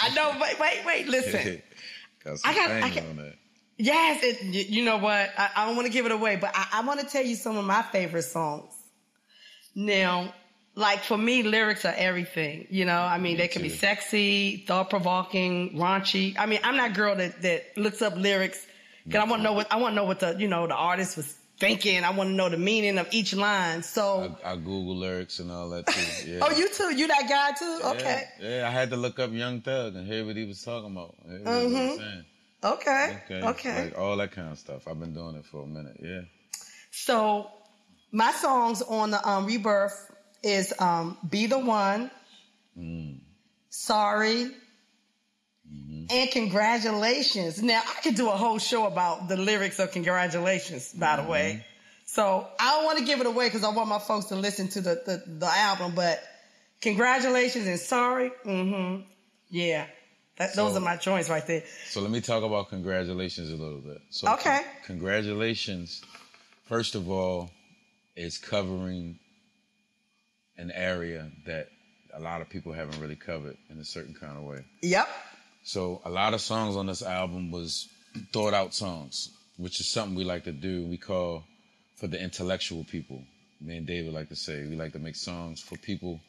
I 0.00 0.12
know. 0.14 0.32
Wait, 0.40 0.58
wait, 0.58 0.80
wait. 0.84 1.06
Listen. 1.08 1.62
got 2.24 2.38
some 2.38 2.50
I 2.50 2.54
got- 2.54 2.70
I 2.70 2.90
got- 2.90 3.04
on 3.04 3.16
that. 3.16 3.34
Yes, 3.78 4.22
it, 4.22 4.42
you 4.70 4.84
know 4.84 4.98
what? 4.98 5.30
I, 5.36 5.50
I 5.56 5.66
don't 5.66 5.74
want 5.76 5.86
to 5.86 5.92
give 5.92 6.04
it 6.06 6.12
away, 6.12 6.36
but 6.36 6.52
I, 6.54 6.68
I 6.74 6.86
want 6.86 7.00
to 7.00 7.06
tell 7.06 7.24
you 7.24 7.34
some 7.34 7.56
of 7.56 7.64
my 7.64 7.82
favorite 7.82 8.22
songs. 8.22 8.72
Now, 9.74 10.32
like 10.74 11.00
for 11.00 11.18
me, 11.18 11.42
lyrics 11.42 11.84
are 11.84 11.94
everything. 11.96 12.66
You 12.70 12.84
know, 12.84 12.98
I 12.98 13.18
mean, 13.18 13.34
Me 13.34 13.38
they 13.38 13.48
can 13.48 13.62
be 13.62 13.68
sexy, 13.68 14.64
thought 14.66 14.90
provoking, 14.90 15.76
raunchy. 15.76 16.34
I 16.38 16.46
mean, 16.46 16.60
I'm 16.64 16.76
that 16.78 16.94
girl 16.94 17.14
that, 17.16 17.42
that 17.42 17.76
looks 17.76 18.00
up 18.02 18.16
lyrics 18.16 18.66
because 19.04 19.20
I 19.26 19.30
want 19.30 19.40
to 19.40 19.44
know 19.44 19.52
what 19.52 19.72
I 19.72 19.76
want 19.76 19.92
to 19.92 19.96
know 19.96 20.04
what 20.04 20.20
the 20.20 20.36
you 20.38 20.48
know 20.48 20.66
the 20.66 20.74
artist 20.74 21.16
was 21.16 21.36
thinking. 21.58 22.02
I 22.04 22.10
want 22.10 22.30
to 22.30 22.34
know 22.34 22.48
the 22.48 22.56
meaning 22.56 22.98
of 22.98 23.06
each 23.12 23.34
line. 23.34 23.82
So, 23.82 24.36
I, 24.44 24.52
I 24.52 24.56
Google 24.56 24.96
lyrics 24.96 25.38
and 25.38 25.50
all 25.50 25.68
that 25.70 25.86
too. 25.86 26.00
Yeah. 26.32 26.38
oh, 26.42 26.50
you 26.56 26.68
too? 26.70 26.94
You 26.94 27.06
that 27.08 27.28
guy 27.28 27.52
too? 27.58 27.78
Yeah, 27.82 27.90
Okay, 27.90 28.24
Yeah, 28.40 28.68
I 28.68 28.70
had 28.70 28.90
to 28.90 28.96
look 28.96 29.18
up 29.18 29.32
Young 29.32 29.60
Thug 29.60 29.94
and 29.94 30.06
hear 30.06 30.24
what 30.24 30.36
he 30.36 30.44
was 30.44 30.62
talking 30.62 30.90
about. 30.90 31.14
He 31.28 31.38
was 31.38 31.46
okay, 31.46 32.24
Okay. 32.64 33.34
Mm-hmm. 33.34 33.46
okay. 33.48 33.84
Like 33.84 33.98
all 33.98 34.16
that 34.16 34.32
kind 34.32 34.50
of 34.50 34.58
stuff. 34.58 34.88
I've 34.88 34.98
been 34.98 35.14
doing 35.14 35.36
it 35.36 35.44
for 35.44 35.62
a 35.62 35.66
minute. 35.66 35.96
Yeah. 36.02 36.22
So 36.90 37.48
my 38.12 38.30
songs 38.32 38.82
on 38.82 39.10
the 39.10 39.28
um, 39.28 39.46
rebirth 39.46 40.11
is 40.42 40.72
um, 40.78 41.16
"Be 41.28 41.46
the 41.46 41.58
One," 41.58 42.10
"Sorry," 43.70 44.50
and 46.10 46.30
"Congratulations." 46.30 47.62
Now 47.62 47.80
I 47.80 48.00
could 48.02 48.14
do 48.14 48.28
a 48.28 48.36
whole 48.36 48.58
show 48.58 48.86
about 48.86 49.28
the 49.28 49.36
lyrics 49.36 49.78
of 49.78 49.92
"Congratulations." 49.92 50.92
By 50.92 51.16
the 51.16 51.28
way, 51.28 51.64
so 52.06 52.46
I 52.58 52.70
don't 52.76 52.84
want 52.84 52.98
to 52.98 53.04
give 53.04 53.20
it 53.20 53.26
away 53.26 53.46
because 53.46 53.64
I 53.64 53.70
want 53.70 53.88
my 53.88 53.98
folks 53.98 54.26
to 54.26 54.36
listen 54.36 54.68
to 54.68 54.80
the 54.80 55.02
the, 55.06 55.22
the 55.26 55.46
album. 55.46 55.94
But 55.94 56.22
"Congratulations" 56.80 57.66
and 57.66 57.78
"Sorry," 57.78 58.30
mm-hmm, 58.44 59.02
yeah, 59.50 59.86
that, 60.36 60.54
those 60.54 60.76
are 60.76 60.80
my 60.80 60.96
joints 60.96 61.28
right 61.30 61.46
there. 61.46 61.62
So 61.88 62.00
let 62.00 62.10
me 62.10 62.20
talk 62.20 62.42
about 62.42 62.68
congratulations 62.68 63.50
a 63.50 63.56
little 63.56 63.80
bit. 63.80 63.98
So 64.10 64.32
Okay. 64.34 64.58
con- 64.58 64.64
congratulations, 64.86 66.02
first 66.64 66.94
of 66.94 67.08
all, 67.10 67.50
is 68.16 68.38
covering 68.38 69.18
an 70.56 70.70
area 70.70 71.30
that 71.46 71.68
a 72.14 72.20
lot 72.20 72.40
of 72.42 72.48
people 72.48 72.72
haven't 72.72 73.00
really 73.00 73.16
covered 73.16 73.56
in 73.70 73.78
a 73.78 73.84
certain 73.84 74.14
kind 74.14 74.36
of 74.36 74.44
way. 74.44 74.64
Yep. 74.82 75.08
So 75.64 76.00
a 76.04 76.10
lot 76.10 76.34
of 76.34 76.40
songs 76.40 76.76
on 76.76 76.86
this 76.86 77.02
album 77.02 77.50
was 77.50 77.88
thought 78.32 78.54
out 78.54 78.74
songs, 78.74 79.30
which 79.56 79.80
is 79.80 79.88
something 79.88 80.14
we 80.14 80.24
like 80.24 80.44
to 80.44 80.52
do. 80.52 80.84
We 80.84 80.98
call 80.98 81.44
for 81.96 82.06
the 82.06 82.20
intellectual 82.20 82.84
people. 82.84 83.22
Me 83.60 83.76
and 83.76 83.86
David 83.86 84.12
like 84.12 84.28
to 84.28 84.36
say 84.36 84.66
we 84.66 84.76
like 84.76 84.92
to 84.92 84.98
make 84.98 85.16
songs 85.16 85.60
for 85.60 85.76
people. 85.78 86.20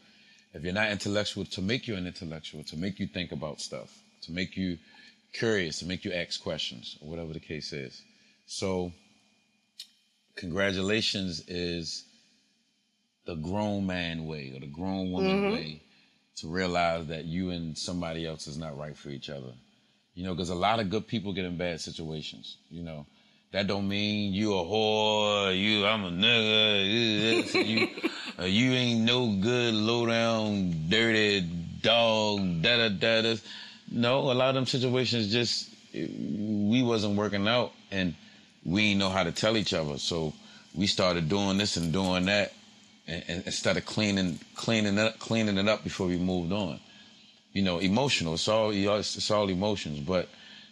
If 0.54 0.64
you're 0.64 0.74
not 0.74 0.92
intellectual, 0.92 1.46
to 1.46 1.62
make 1.62 1.88
you 1.88 1.96
an 1.96 2.06
intellectual, 2.06 2.64
to 2.66 2.78
make 2.78 3.00
you 3.00 3.08
think 3.08 3.32
about 3.32 3.60
stuff, 3.60 3.92
to 4.22 4.32
make 4.32 4.56
you 4.56 4.78
curious, 5.34 5.80
to 5.80 5.86
make 5.86 6.06
you 6.06 6.14
ask 6.14 6.42
questions, 6.44 6.96
or 7.02 7.10
whatever 7.10 7.34
the 7.34 7.40
case 7.40 7.74
is. 7.74 8.00
So, 8.46 8.92
congratulations 10.36 11.44
is 11.48 12.06
the 13.26 13.36
grown 13.36 13.86
man 13.86 14.26
way 14.26 14.52
or 14.56 14.60
the 14.60 14.68
grown 14.68 15.12
woman 15.12 15.52
way 15.52 15.82
to 16.38 16.48
realize 16.48 17.08
that 17.08 17.26
you 17.26 17.52
and 17.52 17.78
somebody 17.78 18.26
else 18.26 18.48
is 18.48 18.58
not 18.58 18.78
right 18.78 18.98
for 18.98 19.10
each 19.10 19.30
other. 19.30 19.54
You 20.16 20.26
know, 20.26 20.34
because 20.34 20.50
a 20.50 20.56
lot 20.56 20.80
of 20.80 20.90
good 20.90 21.08
people 21.08 21.34
get 21.34 21.46
in 21.46 21.58
bad 21.58 21.82
situations. 21.82 22.58
You 22.70 22.84
know, 22.84 23.06
that 23.52 23.68
don't 23.68 23.88
mean 23.88 24.34
you 24.34 24.54
a 24.54 24.64
whore, 24.64 25.58
you 25.58 25.86
I'm 25.86 26.04
a 26.04 26.10
nigga, 26.10 27.54
you 27.54 27.62
you 27.62 27.88
uh, 28.40 28.44
you 28.46 28.72
ain't 28.72 29.02
no 29.02 29.36
good, 29.36 29.74
low 29.74 30.06
down, 30.06 30.90
dirty 30.90 31.42
dog, 31.82 32.62
da 32.62 32.78
da 32.78 32.90
da. 32.90 33.22
this. 33.22 33.44
No, 33.92 34.32
a 34.32 34.34
lot 34.34 34.50
of 34.50 34.56
them 34.56 34.66
situations 34.66 35.32
just 35.32 35.70
we 35.94 36.82
wasn't 36.84 37.16
working 37.16 37.48
out, 37.48 37.74
and 37.92 38.16
we 38.66 38.90
didn't 38.90 39.00
know 39.00 39.10
how 39.10 39.24
to 39.24 39.32
tell 39.32 39.56
each 39.56 39.74
other. 39.74 39.98
So 40.00 40.34
we 40.74 40.88
started 40.88 41.30
doing 41.30 41.58
this 41.58 41.78
and 41.78 41.94
doing 41.94 42.26
that, 42.26 42.54
and, 43.08 43.24
and 43.28 43.44
instead 43.46 43.78
of 43.78 43.86
cleaning 43.86 44.40
cleaning 44.56 44.98
it 44.98 45.02
up, 45.02 45.20
cleaning 45.20 45.58
it 45.58 45.68
up 45.68 45.84
before 45.84 46.08
we 46.08 46.18
moved 46.18 46.52
on 46.52 46.80
you 47.54 47.62
know, 47.62 47.78
emotional. 47.78 48.34
It's 48.34 48.48
all 48.48 48.72
it's 48.72 49.32
all 49.32 49.48
emotions. 49.48 50.00
But 50.00 50.28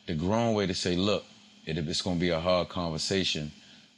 the 0.07 0.15
grown 0.15 0.55
way 0.55 0.65
to 0.65 0.73
say, 0.73 0.95
look, 0.95 1.23
it, 1.65 1.77
it's 1.77 2.01
going 2.01 2.17
to 2.17 2.19
be 2.19 2.31
a 2.31 2.39
hard 2.39 2.69
conversation, 2.69 3.51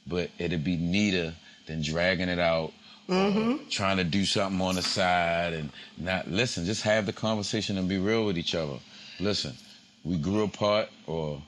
but 0.06 0.30
it'd 0.38 0.62
be 0.62 0.76
neater 0.76 1.34
than 1.66 1.82
dragging 1.82 2.28
it 2.28 2.38
out, 2.38 2.72
or 3.08 3.14
mm-hmm. 3.14 3.68
trying 3.70 3.96
to 3.96 4.04
do 4.04 4.26
something 4.26 4.60
on 4.60 4.74
the 4.74 4.82
side, 4.82 5.54
and 5.54 5.70
not 5.96 6.28
listen. 6.28 6.66
Just 6.66 6.82
have 6.82 7.06
the 7.06 7.12
conversation 7.12 7.78
and 7.78 7.88
be 7.88 7.98
real 7.98 8.26
with 8.26 8.36
each 8.36 8.54
other. 8.54 8.78
Listen, 9.18 9.54
we 10.04 10.18
grew 10.18 10.44
apart, 10.44 10.90
or 11.06 11.40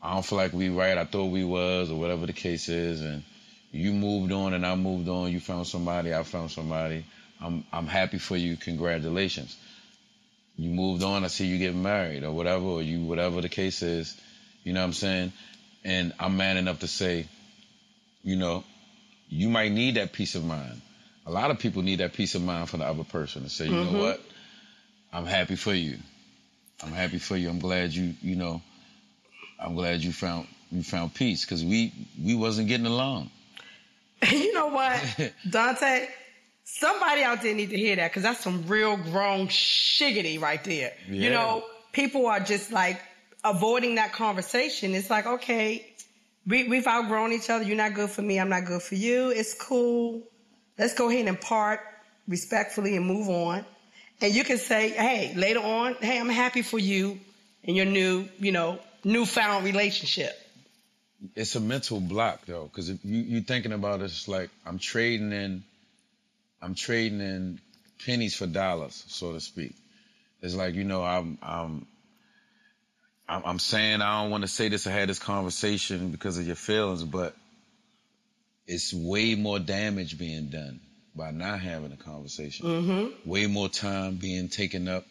I 0.00 0.14
don't 0.14 0.24
feel 0.24 0.38
like 0.38 0.52
we 0.52 0.68
right. 0.68 0.96
I 0.96 1.04
thought 1.04 1.26
we 1.26 1.44
was, 1.44 1.90
or 1.90 1.98
whatever 1.98 2.26
the 2.26 2.32
case 2.32 2.68
is, 2.68 3.00
and 3.00 3.24
you 3.72 3.92
moved 3.92 4.32
on 4.32 4.54
and 4.54 4.66
I 4.66 4.74
moved 4.76 5.08
on. 5.08 5.30
You 5.32 5.40
found 5.40 5.66
somebody, 5.66 6.14
I 6.14 6.22
found 6.22 6.50
somebody. 6.50 7.04
I'm 7.40 7.64
I'm 7.72 7.86
happy 7.86 8.18
for 8.18 8.36
you. 8.36 8.56
Congratulations 8.56 9.56
you 10.60 10.70
moved 10.70 11.02
on, 11.02 11.24
I 11.24 11.28
see 11.28 11.46
you 11.46 11.56
getting 11.58 11.82
married 11.82 12.22
or 12.22 12.32
whatever, 12.32 12.64
or 12.66 12.82
you 12.82 13.00
whatever 13.00 13.40
the 13.40 13.48
case 13.48 13.80
is, 13.82 14.14
you 14.62 14.74
know 14.74 14.80
what 14.80 14.86
I'm 14.86 14.92
saying? 14.92 15.32
And 15.84 16.12
I'm 16.20 16.36
man 16.36 16.58
enough 16.58 16.80
to 16.80 16.86
say, 16.86 17.26
you 18.22 18.36
know, 18.36 18.64
you 19.30 19.48
might 19.48 19.72
need 19.72 19.94
that 19.94 20.12
peace 20.12 20.34
of 20.34 20.44
mind. 20.44 20.82
A 21.24 21.30
lot 21.30 21.50
of 21.50 21.58
people 21.58 21.80
need 21.80 22.00
that 22.00 22.12
peace 22.12 22.34
of 22.34 22.42
mind 22.42 22.68
from 22.68 22.80
the 22.80 22.86
other 22.86 23.04
person 23.04 23.44
to 23.44 23.48
say, 23.48 23.68
you 23.68 23.72
Mm-hmm. 23.72 23.94
know 23.96 24.02
what, 24.02 24.20
I'm 25.14 25.24
happy 25.24 25.56
for 25.56 25.72
you. 25.72 25.96
I'm 26.82 26.92
happy 26.92 27.18
for 27.18 27.36
you. 27.36 27.48
I'm 27.48 27.58
glad 27.58 27.92
you, 27.94 28.14
you 28.20 28.36
know, 28.36 28.60
I'm 29.58 29.74
glad 29.74 30.02
you 30.02 30.12
found 30.12 30.46
you 30.70 30.82
found 30.82 31.14
peace 31.14 31.44
because 31.44 31.64
we 31.64 31.92
we 32.22 32.34
wasn't 32.34 32.68
getting 32.68 32.86
along. 32.86 33.30
you 34.30 34.52
know 34.52 34.68
what, 34.68 35.32
Dante? 35.50 36.08
Somebody 36.64 37.22
out 37.22 37.42
there 37.42 37.54
need 37.54 37.70
to 37.70 37.76
hear 37.76 37.96
that 37.96 38.10
because 38.10 38.22
that's 38.22 38.40
some 38.40 38.66
real 38.68 38.96
grown 38.96 39.48
shiggity 39.48 40.40
right 40.40 40.62
there. 40.62 40.92
You 41.08 41.30
know, 41.30 41.64
people 41.92 42.26
are 42.26 42.38
just 42.38 42.70
like 42.70 43.00
avoiding 43.42 43.96
that 43.96 44.12
conversation. 44.12 44.94
It's 44.94 45.10
like, 45.10 45.26
okay, 45.26 45.84
we, 46.46 46.68
we've 46.68 46.86
outgrown 46.86 47.32
each 47.32 47.50
other. 47.50 47.64
You're 47.64 47.76
not 47.76 47.94
good 47.94 48.10
for 48.10 48.22
me. 48.22 48.38
I'm 48.38 48.48
not 48.48 48.66
good 48.66 48.82
for 48.82 48.94
you. 48.94 49.30
It's 49.30 49.54
cool. 49.54 50.22
Let's 50.78 50.94
go 50.94 51.10
ahead 51.10 51.26
and 51.26 51.40
part 51.40 51.80
respectfully 52.28 52.96
and 52.96 53.04
move 53.06 53.28
on. 53.28 53.64
And 54.20 54.34
you 54.34 54.44
can 54.44 54.58
say, 54.58 54.90
hey, 54.90 55.34
later 55.34 55.60
on, 55.60 55.94
hey, 55.94 56.20
I'm 56.20 56.28
happy 56.28 56.62
for 56.62 56.78
you 56.78 57.18
and 57.64 57.76
your 57.76 57.86
new, 57.86 58.28
you 58.38 58.52
know, 58.52 58.78
newfound 59.04 59.64
relationship. 59.64 60.39
It's 61.36 61.54
a 61.54 61.60
mental 61.60 62.00
block 62.00 62.46
though, 62.46 62.64
because 62.64 62.88
if 62.88 63.04
you 63.04 63.20
you 63.20 63.40
thinking 63.42 63.72
about 63.72 64.00
it, 64.00 64.04
it's 64.04 64.28
like 64.28 64.50
I'm 64.64 64.78
trading 64.78 65.32
in, 65.32 65.62
I'm 66.62 66.74
trading 66.74 67.20
in 67.20 67.60
pennies 68.04 68.34
for 68.34 68.46
dollars, 68.46 69.04
so 69.08 69.32
to 69.32 69.40
speak. 69.40 69.74
It's 70.40 70.54
like 70.54 70.74
you 70.74 70.84
know 70.84 71.04
I'm 71.04 71.38
I'm 71.42 71.86
I'm, 73.28 73.42
I'm 73.44 73.58
saying 73.58 74.00
I 74.00 74.22
don't 74.22 74.30
want 74.30 74.42
to 74.42 74.48
say 74.48 74.68
this. 74.68 74.86
I 74.86 74.90
had 74.90 75.08
this 75.08 75.18
conversation 75.18 76.10
because 76.10 76.38
of 76.38 76.46
your 76.46 76.56
feelings, 76.56 77.04
but 77.04 77.34
it's 78.66 78.92
way 78.92 79.34
more 79.34 79.58
damage 79.58 80.18
being 80.18 80.46
done 80.48 80.80
by 81.14 81.30
not 81.30 81.60
having 81.60 81.92
a 81.92 81.96
conversation. 81.96 82.66
Mm-hmm. 82.66 83.30
Way 83.30 83.46
more 83.46 83.68
time 83.68 84.16
being 84.16 84.48
taken 84.48 84.88
up 84.88 85.04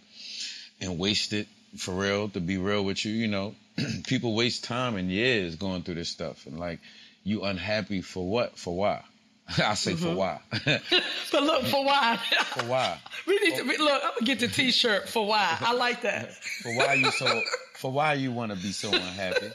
and 0.82 0.98
wasted 0.98 1.48
for 1.78 1.94
real. 1.94 2.30
To 2.30 2.42
be 2.42 2.58
real 2.58 2.84
with 2.84 3.06
you, 3.06 3.14
you 3.14 3.28
know, 3.28 3.56
people 4.08 4.36
waste 4.36 4.64
time 4.64 4.96
and 4.96 5.10
years 5.10 5.56
going 5.56 5.84
through 5.84 5.96
this 5.96 6.10
stuff, 6.10 6.46
and 6.46 6.60
like 6.60 6.80
you 7.24 7.44
unhappy 7.44 8.02
for 8.02 8.28
what? 8.28 8.58
For 8.58 8.76
why? 8.76 9.04
I 9.58 9.74
say 9.74 9.96
for 9.96 10.08
mm-hmm. 10.08 10.16
why? 10.16 10.42
But 11.32 11.44
look, 11.44 11.66
for 11.66 11.86
why? 11.86 12.18
for 12.46 12.64
why? 12.66 13.00
we 13.28 13.38
need 13.40 13.56
to 13.58 13.64
we, 13.64 13.78
look. 13.78 14.02
I'm 14.04 14.12
gonna 14.12 14.26
get 14.26 14.40
the 14.40 14.48
T-shirt 14.48 15.10
for 15.10 15.26
why. 15.26 15.58
I 15.60 15.74
like 15.74 16.02
that. 16.02 16.34
For 16.34 16.76
why 16.76 16.94
you 16.96 17.12
so? 17.12 17.42
For 17.76 17.92
why 17.92 18.14
you 18.14 18.32
want 18.32 18.52
to 18.52 18.58
be 18.58 18.72
so 18.72 18.90
unhappy? 18.90 19.52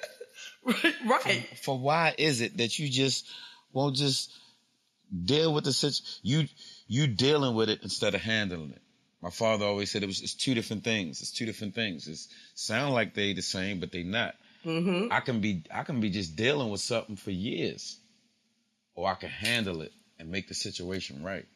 right. 1.07 1.47
for 1.63 1.79
why 1.79 2.15
is 2.17 2.41
it 2.41 2.57
that 2.57 2.79
you 2.79 2.89
just 2.89 3.29
won't 3.73 3.97
just 3.97 4.33
deal 5.25 5.53
with 5.53 5.65
the 5.65 5.73
situation? 5.73 6.21
You 6.23 6.49
you 6.87 7.07
dealing 7.07 7.55
with 7.55 7.69
it 7.69 7.81
instead 7.83 8.15
of 8.15 8.21
handling 8.21 8.71
it. 8.71 8.83
My 9.25 9.31
father 9.31 9.65
always 9.65 9.91
said 9.91 10.03
it 10.03 10.07
was 10.07 10.21
it's 10.21 10.35
two 10.35 10.53
different 10.53 10.85
things. 10.85 11.23
It's 11.23 11.33
two 11.33 11.47
different 11.47 11.75
things. 11.75 12.07
It's 12.09 12.29
sound 12.55 12.93
like 12.93 13.15
they 13.15 13.33
the 13.33 13.41
same, 13.41 13.81
but 13.81 13.91
they 13.91 14.03
not. 14.03 14.35
Mm-hmm. 14.67 15.11
I 15.11 15.21
can 15.21 15.41
be 15.41 15.63
I 15.73 15.83
can 15.83 16.01
be 16.01 16.11
just 16.11 16.37
dealing 16.37 16.69
with 16.69 16.83
something 16.83 17.17
for 17.17 17.31
years, 17.31 17.99
or 18.95 19.09
I 19.11 19.15
can 19.15 19.31
handle 19.31 19.81
it 19.81 19.93
and 20.19 20.29
make 20.31 20.49
the 20.49 20.55
situation 20.55 21.23
right. 21.25 21.47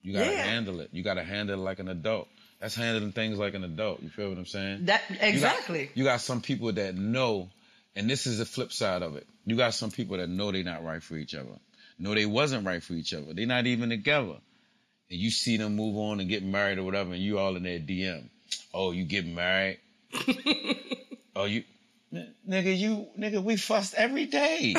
You 0.00 0.14
gotta 0.14 0.32
Yeah. 0.32 0.42
handle 0.42 0.80
it. 0.80 0.88
You 0.92 1.02
gotta 1.02 1.22
handle 1.22 1.60
it 1.60 1.62
like 1.62 1.80
an 1.80 1.88
adult. 1.88 2.28
That's 2.60 2.74
handling 2.74 3.12
things 3.12 3.36
like 3.38 3.52
an 3.52 3.64
adult. 3.64 4.02
You 4.02 4.08
feel 4.08 4.30
what 4.30 4.38
I'm 4.38 4.46
saying? 4.46 4.86
That 4.86 5.02
You 5.10 5.16
got- 5.16 5.28
exactly. 5.28 5.90
You 5.94 6.04
got, 6.04 6.22
some 6.22 6.40
people 6.40 6.72
that 6.72 6.94
know, 6.94 7.50
and 7.94 8.08
this 8.08 8.26
is 8.26 8.38
the 8.38 8.46
flip 8.46 8.72
side 8.72 9.02
of 9.02 9.16
it. 9.16 9.26
You 9.44 9.56
got 9.56 9.74
some 9.74 9.90
people 9.90 10.16
that 10.16 10.30
know 10.30 10.50
they're 10.50 10.64
not 10.64 10.82
right 10.82 11.02
for 11.02 11.16
each 11.16 11.34
other. 11.34 11.58
Know 11.98 12.14
they 12.14 12.24
wasn't 12.26 12.64
right 12.66 12.82
for 12.82 12.94
each 12.94 13.12
other. 13.12 13.34
They're 13.34 13.46
not 13.46 13.66
even 13.66 13.90
together. 13.90 14.36
And 15.10 15.18
you 15.18 15.30
see 15.30 15.56
them 15.56 15.76
move 15.76 15.96
on 15.96 16.20
and 16.20 16.28
get 16.28 16.42
married 16.42 16.78
or 16.78 16.84
whatever, 16.84 17.12
and 17.12 17.22
you 17.22 17.38
all 17.38 17.56
in 17.56 17.62
their 17.62 17.78
DM. 17.78 18.28
Oh, 18.72 18.92
you 18.92 19.04
get 19.04 19.26
married? 19.26 19.78
oh, 21.36 21.44
you, 21.44 21.64
N- 22.12 22.34
nigga, 22.48 22.76
you, 22.76 23.06
nigga, 23.18 23.42
we 23.42 23.56
fussed 23.56 23.94
every 23.94 24.26
day. 24.26 24.74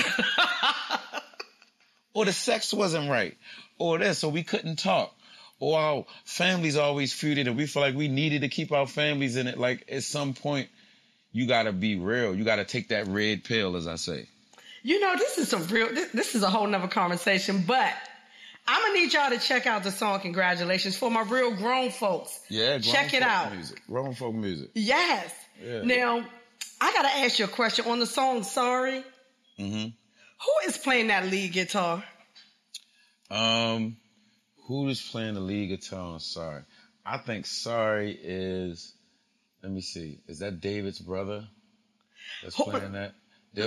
or 2.14 2.26
the 2.26 2.34
sex 2.34 2.74
wasn't 2.74 3.10
right. 3.10 3.38
Or 3.78 3.98
this, 3.98 4.24
or 4.24 4.32
we 4.32 4.44
couldn't 4.44 4.78
talk. 4.78 5.14
Or 5.60 5.80
our 5.80 6.06
families 6.24 6.78
always 6.78 7.14
feuded 7.14 7.48
and 7.48 7.58
we 7.58 7.66
feel 7.66 7.82
like 7.82 7.96
we 7.96 8.08
needed 8.08 8.42
to 8.42 8.50
keep 8.50 8.72
our 8.72 8.88
families 8.88 9.36
in 9.36 9.48
it. 9.48 9.58
Like 9.58 9.86
at 9.90 10.04
some 10.04 10.34
point, 10.34 10.70
you 11.32 11.48
gotta 11.48 11.72
be 11.74 11.98
real. 11.98 12.36
You 12.36 12.44
gotta 12.44 12.66
take 12.66 12.90
that 12.90 13.08
red 13.08 13.44
pill, 13.44 13.76
as 13.76 13.88
I 13.88 13.96
say. 13.96 14.28
You 14.84 15.00
know, 15.00 15.16
this 15.18 15.38
is 15.38 15.54
a 15.54 15.58
real. 15.58 15.94
This, 15.94 16.12
this 16.12 16.36
is 16.36 16.44
a 16.44 16.50
whole 16.50 16.68
nother 16.68 16.88
conversation. 16.88 17.64
But 17.66 17.94
I'm 18.68 18.82
gonna 18.82 19.00
need 19.00 19.14
y'all 19.14 19.30
to 19.30 19.38
check 19.38 19.68
out 19.68 19.84
the 19.84 19.92
song 19.92 20.20
"Congratulations" 20.22 20.98
for 20.98 21.12
my 21.12 21.22
real 21.22 21.56
grown 21.56 21.92
folks. 21.92 22.40
Yeah, 22.50 22.80
check 22.80 23.14
it 23.14 23.22
out. 23.22 23.54
Music, 23.54 23.82
grown 23.88 24.14
folk 24.14 24.34
music. 24.34 24.72
Yes. 24.74 25.34
Yeah. 25.64 25.84
Now, 25.84 26.26
I 26.82 26.94
gotta 26.94 27.16
ask 27.20 27.40
you 27.40 27.46
a 27.46 27.50
question 27.50 27.86
on 27.86 28.00
the 28.00 28.08
song 28.08 28.44
"Sorry." 28.44 29.04
Mm-hmm. 29.60 29.88
Who 30.46 30.68
is 30.68 30.78
playing 30.78 31.08
that 31.08 31.26
lead 31.28 31.54
guitar? 31.54 32.04
Um, 33.30 33.98
who 34.68 34.88
is 34.90 35.02
playing 35.02 35.36
the 35.36 35.40
lead 35.40 35.68
guitar 35.68 36.14
on 36.14 36.20
Sorry? 36.20 36.64
I 37.06 37.18
think 37.18 37.46
Sorry 37.46 38.18
is. 38.22 38.94
Let 39.62 39.72
me 39.72 39.82
see. 39.82 40.20
Is 40.28 40.40
that 40.40 40.62
David's 40.62 41.00
brother 41.00 41.48
that's 42.44 42.56
playing 42.56 42.94
that? 42.94 43.14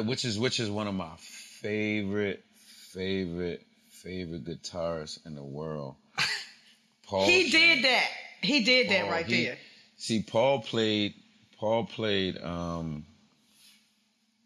Which 0.05 0.25
is 0.25 0.39
which 0.39 0.61
is 0.61 0.71
one 0.71 0.87
of 0.87 0.95
my 0.95 1.11
favorite, 1.19 2.45
favorite, 2.93 3.63
favorite 4.03 4.45
guitarists 4.45 5.25
in 5.27 5.35
the 5.35 5.43
world. 5.43 5.97
Paul. 7.07 7.27
he 7.27 7.51
did 7.51 7.85
that. 7.85 8.07
He 8.43 8.65
did 8.65 8.91
that 8.91 9.11
right 9.11 9.27
he- 9.27 9.45
there. 9.45 9.59
See, 9.97 10.23
Paul 10.23 10.61
played. 10.61 11.15
Paul 11.59 11.85
played. 11.87 12.41
Um, 12.41 13.05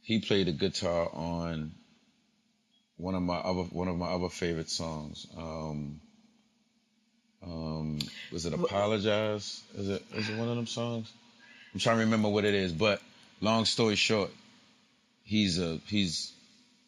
he 0.03 0.21
played 0.21 0.49
a 0.49 0.53
guitar 0.53 1.11
on 1.13 1.73
one 2.97 3.15
of 3.15 3.23
my 3.23 3.37
other 3.37 3.63
one 3.63 3.89
of 3.89 3.97
my 3.97 4.09
other 4.09 4.29
favorite 4.29 4.71
songs. 4.71 5.27
Um, 5.37 6.01
um, 7.45 7.99
was 8.33 8.47
it 8.47 8.55
"Apologize"? 8.55 9.63
Is 9.77 9.89
it 9.89 10.03
is 10.15 10.31
it 10.31 10.39
one 10.39 10.49
of 10.49 10.57
them 10.57 10.67
songs? 10.67 11.13
I'm 11.75 11.81
trying 11.81 11.99
to 11.99 12.05
remember 12.05 12.29
what 12.29 12.45
it 12.45 12.55
is, 12.55 12.73
but 12.73 13.03
long 13.41 13.65
story 13.65 13.97
short, 13.97 14.31
he's 15.25 15.59
a 15.59 15.79
he's 15.87 16.33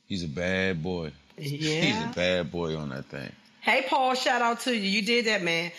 he's 0.06 0.24
a 0.24 0.28
bad 0.28 0.82
boy. 0.82 1.12
He's 1.36 2.00
a 2.02 2.12
bad 2.14 2.50
boy 2.50 2.76
on 2.76 2.90
that 2.90 3.06
thing. 3.06 3.30
Hey, 3.60 3.84
Paul, 3.88 4.14
shout 4.14 4.42
out 4.42 4.60
to 4.60 4.76
you. 4.76 4.88
You 4.88 5.02
did 5.02 5.24
that, 5.26 5.42
man. 5.42 5.72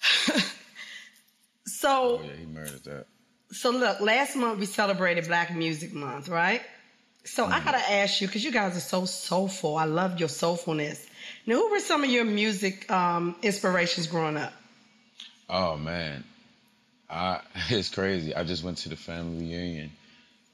so, 1.66 2.20
Oh 2.20 2.22
yeah, 2.24 2.32
he 2.38 2.46
murdered 2.46 2.84
that. 2.84 3.06
so 3.50 3.70
look, 3.70 4.00
last 4.00 4.36
month 4.36 4.60
we 4.60 4.66
celebrated 4.66 5.26
Black 5.26 5.54
Music 5.54 5.92
Month, 5.92 6.28
right? 6.28 6.62
So 7.24 7.44
I 7.44 7.60
gotta 7.60 7.78
ask 7.92 8.20
you, 8.20 8.26
because 8.26 8.42
you 8.44 8.50
guys 8.50 8.76
are 8.76 8.80
so 8.80 9.04
soulful. 9.04 9.76
I 9.76 9.84
love 9.84 10.18
your 10.18 10.28
soulfulness. 10.28 11.06
Now, 11.46 11.56
who 11.56 11.70
were 11.70 11.80
some 11.80 12.02
of 12.02 12.10
your 12.10 12.24
music 12.24 12.90
um, 12.90 13.36
inspirations 13.42 14.06
growing 14.06 14.36
up? 14.38 14.52
Oh 15.48 15.76
man, 15.76 16.24
I 17.10 17.40
it's 17.70 17.90
crazy. 17.90 18.34
I 18.34 18.44
just 18.44 18.64
went 18.64 18.78
to 18.78 18.88
the 18.88 18.96
family 18.96 19.46
reunion 19.46 19.90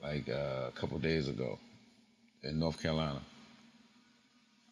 like 0.02 0.28
uh, 0.28 0.68
a 0.68 0.72
couple 0.74 0.98
days 0.98 1.28
ago 1.28 1.58
in 2.42 2.58
North 2.58 2.82
Carolina. 2.82 3.20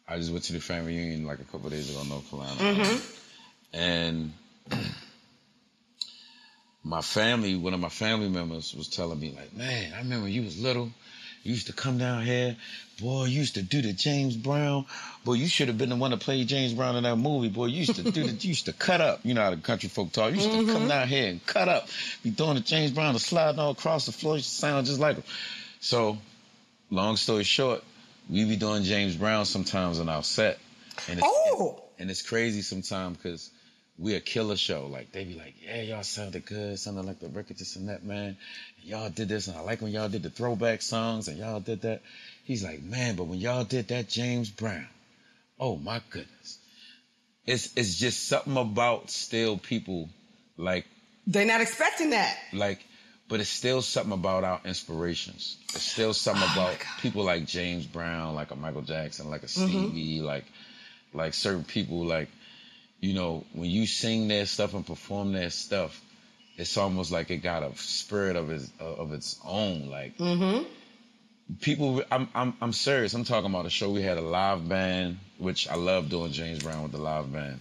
I 0.07 0.17
just 0.17 0.31
went 0.31 0.43
to 0.45 0.53
the 0.53 0.59
family 0.59 0.95
reunion 0.95 1.25
like 1.25 1.39
a 1.39 1.43
couple 1.45 1.69
days 1.69 1.89
ago 1.89 2.01
in 2.01 2.09
North 2.09 2.29
Carolina, 2.29 2.55
mm-hmm. 2.59 3.77
and 3.77 4.33
my 6.83 7.01
family, 7.01 7.55
one 7.55 7.73
of 7.73 7.79
my 7.79 7.89
family 7.89 8.29
members, 8.29 8.73
was 8.75 8.87
telling 8.87 9.19
me 9.19 9.33
like, 9.35 9.53
"Man, 9.55 9.93
I 9.93 9.99
remember 9.99 10.25
when 10.25 10.33
you 10.33 10.43
was 10.43 10.59
little." 10.59 10.91
You 11.45 11.51
used 11.51 11.67
to 11.67 11.73
come 11.73 11.99
down 11.99 12.25
here, 12.25 12.57
boy. 12.99 13.25
You 13.25 13.37
used 13.37 13.53
to 13.53 13.61
do 13.61 13.79
the 13.79 13.93
James 13.93 14.35
Brown, 14.35 14.87
boy. 15.23 15.33
You 15.33 15.47
should 15.47 15.67
have 15.67 15.77
been 15.77 15.89
the 15.89 15.95
one 15.95 16.09
to 16.09 16.17
play 16.17 16.43
James 16.43 16.73
Brown 16.73 16.95
in 16.95 17.03
that 17.03 17.17
movie, 17.17 17.49
boy. 17.49 17.67
You 17.67 17.81
used 17.81 17.95
to 17.97 18.01
do 18.03 18.23
the, 18.23 18.31
you 18.31 18.49
used 18.49 18.65
to 18.65 18.73
cut 18.73 18.99
up. 18.99 19.19
You 19.21 19.35
know 19.35 19.43
how 19.43 19.51
the 19.51 19.57
country 19.57 19.87
folk 19.87 20.11
talk. 20.11 20.31
You 20.31 20.37
used 20.37 20.49
to 20.49 20.55
come 20.55 20.65
mm-hmm. 20.65 20.87
down 20.87 21.07
here 21.07 21.29
and 21.29 21.45
cut 21.45 21.69
up, 21.69 21.87
be 22.23 22.31
doing 22.31 22.55
the 22.55 22.61
James 22.61 22.89
Brown, 22.91 23.13
the 23.13 23.19
sliding 23.19 23.59
all 23.59 23.71
across 23.71 24.07
the 24.07 24.11
floor. 24.11 24.37
You 24.37 24.41
sound 24.41 24.87
just 24.87 24.99
like 24.99 25.17
him. 25.17 25.23
So, 25.81 26.17
long 26.89 27.15
story 27.15 27.43
short, 27.43 27.83
we 28.29 28.45
be 28.45 28.55
doing 28.55 28.83
James 28.83 29.15
Brown 29.15 29.45
sometimes 29.45 29.99
on 29.99 30.09
our 30.09 30.23
set, 30.23 30.57
and 31.07 31.19
it's, 31.19 31.27
Oh. 31.27 31.83
and 31.99 32.09
it's 32.09 32.21
crazy 32.21 32.61
sometimes 32.61 33.17
because 33.17 33.49
we 33.97 34.15
a 34.15 34.19
killer 34.19 34.57
show. 34.57 34.87
Like 34.87 35.11
they 35.11 35.23
be 35.23 35.35
like, 35.35 35.53
yeah, 35.63 35.81
y'all 35.81 36.03
sounded 36.03 36.45
good, 36.45 36.77
sounded 36.79 37.05
like 37.05 37.19
the 37.19 37.27
record 37.29 37.57
this 37.57 37.75
and 37.75 37.89
that, 37.89 38.03
man. 38.03 38.35
And 38.77 38.85
y'all 38.85 39.09
did 39.09 39.29
this, 39.29 39.47
and 39.47 39.55
I 39.57 39.61
like 39.61 39.81
when 39.81 39.91
y'all 39.91 40.09
did 40.09 40.23
the 40.23 40.29
throwback 40.29 40.81
songs, 40.81 41.27
and 41.27 41.37
y'all 41.37 41.59
did 41.59 41.81
that. 41.81 42.01
He's 42.43 42.63
like, 42.63 42.81
man, 42.83 43.15
but 43.15 43.25
when 43.25 43.39
y'all 43.39 43.63
did 43.63 43.87
that 43.89 44.07
James 44.09 44.49
Brown, 44.49 44.87
oh 45.59 45.77
my 45.77 46.01
goodness, 46.09 46.59
it's 47.45 47.71
it's 47.75 47.95
just 47.97 48.27
something 48.27 48.57
about 48.57 49.09
still 49.09 49.57
people 49.57 50.09
like 50.57 50.85
They're 51.27 51.45
not 51.45 51.61
expecting 51.61 52.11
that. 52.11 52.37
like 52.53 52.79
but 53.27 53.39
it's 53.39 53.49
still 53.49 53.81
something 53.81 54.13
about 54.13 54.43
our 54.43 54.61
inspirations. 54.65 55.57
It's 55.73 55.83
still 55.83 56.13
something 56.13 56.47
Oh 56.47 56.53
about 56.53 56.77
people 57.01 57.23
like 57.23 57.45
James 57.45 57.85
Brown, 57.85 58.35
like 58.35 58.51
a 58.51 58.55
Michael 58.55 58.83
Jackson, 58.83 59.29
like 59.29 59.43
a 59.43 59.47
mm-hmm. 59.47 59.67
Stevie, 59.67 60.21
like 60.21 60.45
like 61.13 61.33
certain 61.33 61.63
people, 61.63 62.05
like 62.05 62.29
you 62.99 63.13
know, 63.13 63.43
when 63.53 63.69
you 63.69 63.87
sing 63.87 64.27
their 64.27 64.45
stuff 64.45 64.73
and 64.73 64.85
perform 64.85 65.33
their 65.33 65.49
stuff, 65.49 66.01
it's 66.57 66.77
almost 66.77 67.11
like 67.11 67.31
it 67.31 67.37
got 67.37 67.63
a 67.63 67.75
spirit 67.77 68.35
of 68.35 68.49
its 68.51 68.69
of 68.79 69.11
its 69.11 69.39
own. 69.43 69.89
Like 69.89 70.17
mm-hmm. 70.17 70.63
people, 71.61 72.03
I'm 72.11 72.29
I'm 72.35 72.53
I'm 72.61 72.73
serious. 72.73 73.13
I'm 73.13 73.23
talking 73.23 73.49
about 73.49 73.65
a 73.65 73.71
show 73.71 73.89
we 73.89 74.03
had 74.03 74.17
a 74.17 74.21
live 74.21 74.67
band, 74.69 75.17
which 75.39 75.67
I 75.67 75.75
love 75.75 76.09
doing 76.09 76.31
James 76.31 76.63
Brown 76.63 76.83
with 76.83 76.91
the 76.91 76.99
live 76.99 77.31
band. 77.31 77.59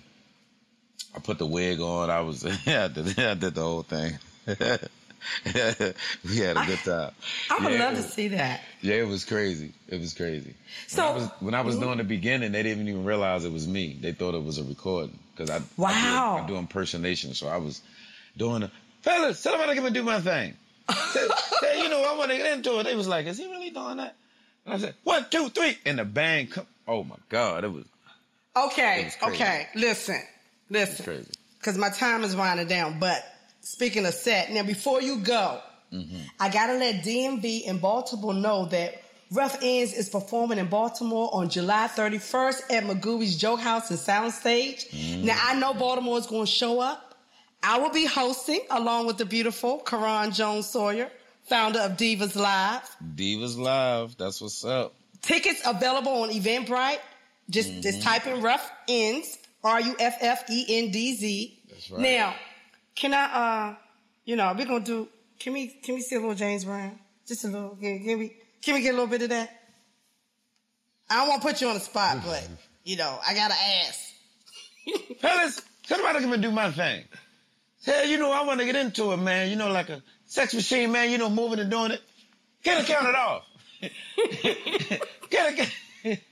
I 1.17 1.21
put 1.21 1.39
the 1.39 1.47
wig 1.47 1.81
on. 1.81 2.11
I 2.11 2.21
was 2.21 2.45
yeah, 2.67 2.85
I 2.85 2.89
did, 2.89 3.19
I 3.19 3.35
did 3.35 3.55
the 3.55 3.63
whole 3.63 3.83
thing. 3.83 4.19
we 5.45 6.37
had 6.39 6.57
a 6.57 6.65
good 6.67 6.79
time. 6.85 7.13
I 7.51 7.59
would 7.65 7.73
Yeah, 7.73 7.79
love 7.85 7.95
it 7.95 8.03
to 8.03 8.09
see 8.09 8.29
that. 8.29 8.61
Yeah, 8.81 8.97
it 8.97 9.09
was 9.09 9.25
crazy. 9.25 9.73
It 9.89 10.01
was 10.01 10.15
crazy. 10.15 10.55
So- 10.87 11.03
when 11.03 11.11
I 11.11 11.15
was, 11.15 11.31
when 11.41 11.55
I 11.55 11.61
was 11.63 11.79
doing 11.79 11.99
the 11.99 12.05
beginning, 12.05 12.53
they 12.53 12.63
didn't 12.63 12.89
even 12.89 13.05
realize 13.05 13.45
it 13.45 13.53
was 13.53 13.67
me. 13.67 13.97
They 14.01 14.13
thought 14.13 14.35
it 14.35 14.43
was 14.45 14.59
a 14.59 14.65
recording 14.65 15.19
because 15.37 15.51
I, 15.51 15.61
Wow. 15.77 15.91
I, 15.91 16.39
do, 16.39 16.45
I 16.45 16.47
do 16.49 16.57
impersonation. 16.57 17.35
So 17.35 17.49
I 17.49 17.57
was 17.59 17.81
doing 18.37 18.61
the 18.63 18.71
fellas. 19.03 19.43
Tell 19.43 19.57
them 19.59 19.69
I 19.69 19.75
can 19.75 19.93
do 19.93 20.03
my 20.03 20.21
thing. 20.21 20.55
you 21.17 21.89
know, 21.89 22.03
I 22.05 22.15
want 22.19 22.31
to 22.31 22.37
get 22.37 22.53
into 22.53 22.79
it. 22.81 22.85
They 22.85 22.95
was 22.95 23.09
like, 23.09 23.27
is 23.27 23.39
he 23.39 23.47
really 23.51 23.71
doing 23.71 23.97
that? 23.99 24.15
And 24.67 24.75
I 24.75 24.79
said, 24.79 24.95
one, 25.05 25.27
two, 25.31 25.49
three, 25.49 25.77
and 25.87 25.99
the 25.99 26.05
bang. 26.05 26.47
come. 26.49 26.67
Oh 26.87 27.05
my 27.05 27.17
God, 27.31 27.65
it 27.65 27.73
was 27.73 27.85
Okay, 28.57 29.05
was 29.05 29.17
crazy. 29.17 29.35
okay. 29.43 29.69
Listen, 29.75 30.21
listen. 30.71 31.27
Because 31.59 31.77
my 31.79 31.89
time 31.89 32.23
is 32.25 32.37
winding 32.37 32.67
down. 32.69 32.99
But 33.01 33.25
speaking 33.65 34.07
of 34.07 34.15
set, 34.15 34.51
now 34.53 34.63
before 34.63 35.03
you 35.03 35.19
go, 35.19 35.61
I 36.41 36.49
gotta 36.49 36.75
let 36.75 37.05
DMV 37.05 37.65
in 37.65 37.79
Baltimore 37.79 38.35
know 38.35 38.67
that 38.67 39.01
Ruff 39.31 39.61
Endz 39.61 39.97
is 39.97 40.09
performing 40.09 40.59
in 40.59 40.67
Baltimore 40.67 41.31
on 41.33 41.49
July 41.49 41.89
31st 41.89 42.73
at 42.73 42.85
Magooby's 42.85 43.37
Joke 43.37 43.61
House 43.61 43.91
and 43.91 43.99
Soundstage. 43.99 45.23
Now 45.25 45.37
I 45.41 45.55
know 45.59 45.73
Baltimore 45.75 46.19
is 46.19 46.27
going 46.27 46.47
to 46.47 46.51
show 46.51 46.81
up. 46.81 47.15
I 47.63 47.79
will 47.79 47.91
be 47.91 48.07
hosting 48.07 48.61
along 48.71 49.07
with 49.07 49.19
the 49.19 49.25
beautiful 49.25 49.79
Karan 49.79 50.33
Jones 50.33 50.69
Sawyer, 50.69 51.11
founder 51.45 51.79
of 51.81 51.93
Divas 51.93 52.35
Live. 52.37 52.83
Divas 53.15 53.57
Live. 53.57 54.17
That's 54.19 54.41
what's 54.41 54.65
up. 54.65 54.95
Tickets 55.23 55.63
available 55.65 56.13
on 56.23 56.31
Eventbrite. 56.31 56.99
Just 57.49 57.71
Mm-hmm. 57.71 57.81
just 57.83 58.03
type 58.03 58.27
in 58.27 58.41
Ruff 58.43 58.69
Endz. 58.89 59.37
R 59.63 59.81
U 59.81 59.97
F 59.99 60.17
F 60.21 60.45
E 60.51 60.65
N 60.85 60.91
D 60.91 61.15
Z. 61.15 61.59
That's 61.71 61.91
right. 61.91 62.01
Now, 62.01 62.35
can 62.95 63.15
I 63.15 63.25
uh 63.25 63.75
you 64.25 64.37
know, 64.37 64.55
we're 64.57 64.67
gonna 64.67 64.85
do 64.85 65.09
can 65.39 65.53
we 65.53 65.69
can 65.69 65.95
we 65.95 66.01
see 66.01 66.17
a 66.17 66.21
little 66.21 66.35
James 66.35 66.65
Brown? 66.65 66.99
Just 67.27 67.45
a 67.45 67.49
little 67.49 67.77
can, 67.81 68.05
can 68.05 68.19
we 68.19 68.37
can 68.63 68.75
we 68.75 68.83
get 68.83 68.91
a 68.91 68.93
little 68.93 69.07
bit 69.07 69.23
of 69.23 69.29
that? 69.31 69.51
I 71.11 71.17
don't 71.17 71.29
wanna 71.29 71.43
put 71.43 71.61
you 71.61 71.69
on 71.69 71.75
the 71.75 71.81
spot, 71.81 72.19
but 72.25 72.49
you 72.85 72.97
know, 72.97 73.19
I 73.27 73.35
gotta 73.35 73.55
ask. 73.87 74.01
Fellas, 75.21 75.63
somebody 75.87 76.19
I 76.19 76.21
can 76.21 76.41
do 76.41 76.51
my 76.51 76.71
thing. 76.71 77.05
Hey, 77.85 78.11
you 78.11 78.19
know, 78.19 78.33
I 78.33 78.45
want 78.45 78.61
to 78.61 78.67
get 78.67 78.77
into 78.77 79.13
it, 79.13 79.19
man. 79.19 79.51
You 79.51 79.57
know, 79.57 79.71
like 79.71 79.91
a 79.91 80.03
sex 80.27 80.55
machine, 80.55 80.91
man. 80.91 81.11
You 81.11 81.19
know, 81.19 81.29
moving 81.29 81.59
and 81.59 81.71
doing 81.71 81.91
it. 81.91 82.01
Can 82.63 82.81
I 82.81 82.85
count 82.85 83.09
it 83.09 83.15
off. 83.15 83.45
can 85.31 85.47
I? 85.47 85.53
Get... 85.53 86.21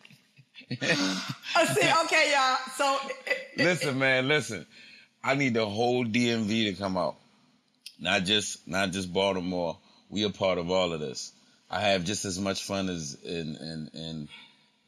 Oh, 1.55 1.67
see, 1.67 1.87
okay, 2.05 2.33
y'all. 2.33 2.57
So 2.79 2.99
listen, 3.59 3.99
man, 3.99 4.27
listen. 4.27 4.65
I 5.25 5.35
need 5.35 5.55
the 5.55 5.67
whole 5.67 6.05
DMV 6.05 6.71
to 6.71 6.73
come 6.75 6.97
out. 6.97 7.17
Not 8.01 8.25
just 8.25 8.67
not 8.67 8.91
just 8.91 9.13
Baltimore. 9.13 9.79
We 10.11 10.25
are 10.25 10.31
part 10.31 10.59
of 10.59 10.71
all 10.71 10.93
of 10.93 11.01
this. 11.01 11.33
I 11.71 11.81
have 11.81 12.05
just 12.05 12.25
as 12.25 12.39
much 12.39 12.63
fun 12.63 12.89
as 12.89 13.17
in 13.25 13.57
in 13.57 13.91
in 13.95 14.29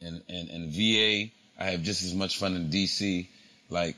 in, 0.01 0.21
in, 0.27 0.49
in 0.49 0.71
VA. 0.71 1.31
I 1.57 1.71
have 1.71 1.81
just 1.81 2.03
as 2.03 2.13
much 2.13 2.37
fun 2.37 2.55
in 2.55 2.69
DC. 2.69 3.27
Like 3.69 3.95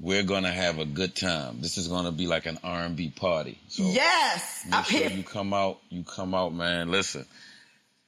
we're 0.00 0.22
gonna 0.22 0.52
have 0.52 0.78
a 0.78 0.84
good 0.84 1.16
time. 1.16 1.60
This 1.60 1.78
is 1.78 1.88
gonna 1.88 2.12
be 2.12 2.26
like 2.26 2.46
an 2.46 2.58
R 2.62 2.84
and 2.84 2.96
B 2.96 3.10
party. 3.14 3.58
So 3.68 3.82
yes, 3.82 4.62
I'm 4.66 4.78
make 4.78 4.84
sure 4.86 5.00
here. 5.00 5.10
you 5.10 5.24
come 5.24 5.52
out. 5.52 5.78
You 5.88 6.04
come 6.04 6.34
out, 6.34 6.54
man. 6.54 6.90
Listen, 6.90 7.26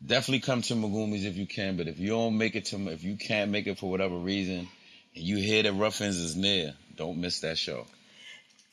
definitely 0.05 0.41
come 0.41 0.63
to 0.63 0.75
Magooby's 0.75 1.25
if 1.25 1.37
you 1.37 1.47
can. 1.47 1.77
But 1.77 1.89
if 1.89 1.99
you 1.99 2.11
don't 2.11 2.39
make 2.39 2.55
it 2.55 2.67
to, 2.67 2.77
if 2.91 3.03
you 3.03 3.17
can't 3.17 3.51
make 3.51 3.67
it 3.67 3.79
for 3.79 3.91
whatever 3.91 4.17
reason, 4.17 4.69
and 5.15 5.25
you 5.25 5.39
hear 5.39 5.65
that 5.65 5.73
Ruff 5.73 5.99
Endz 5.99 6.23
is 6.23 6.37
near, 6.37 6.75
don't 6.99 7.19
miss 7.19 7.41
that 7.41 7.57
show. 7.57 7.87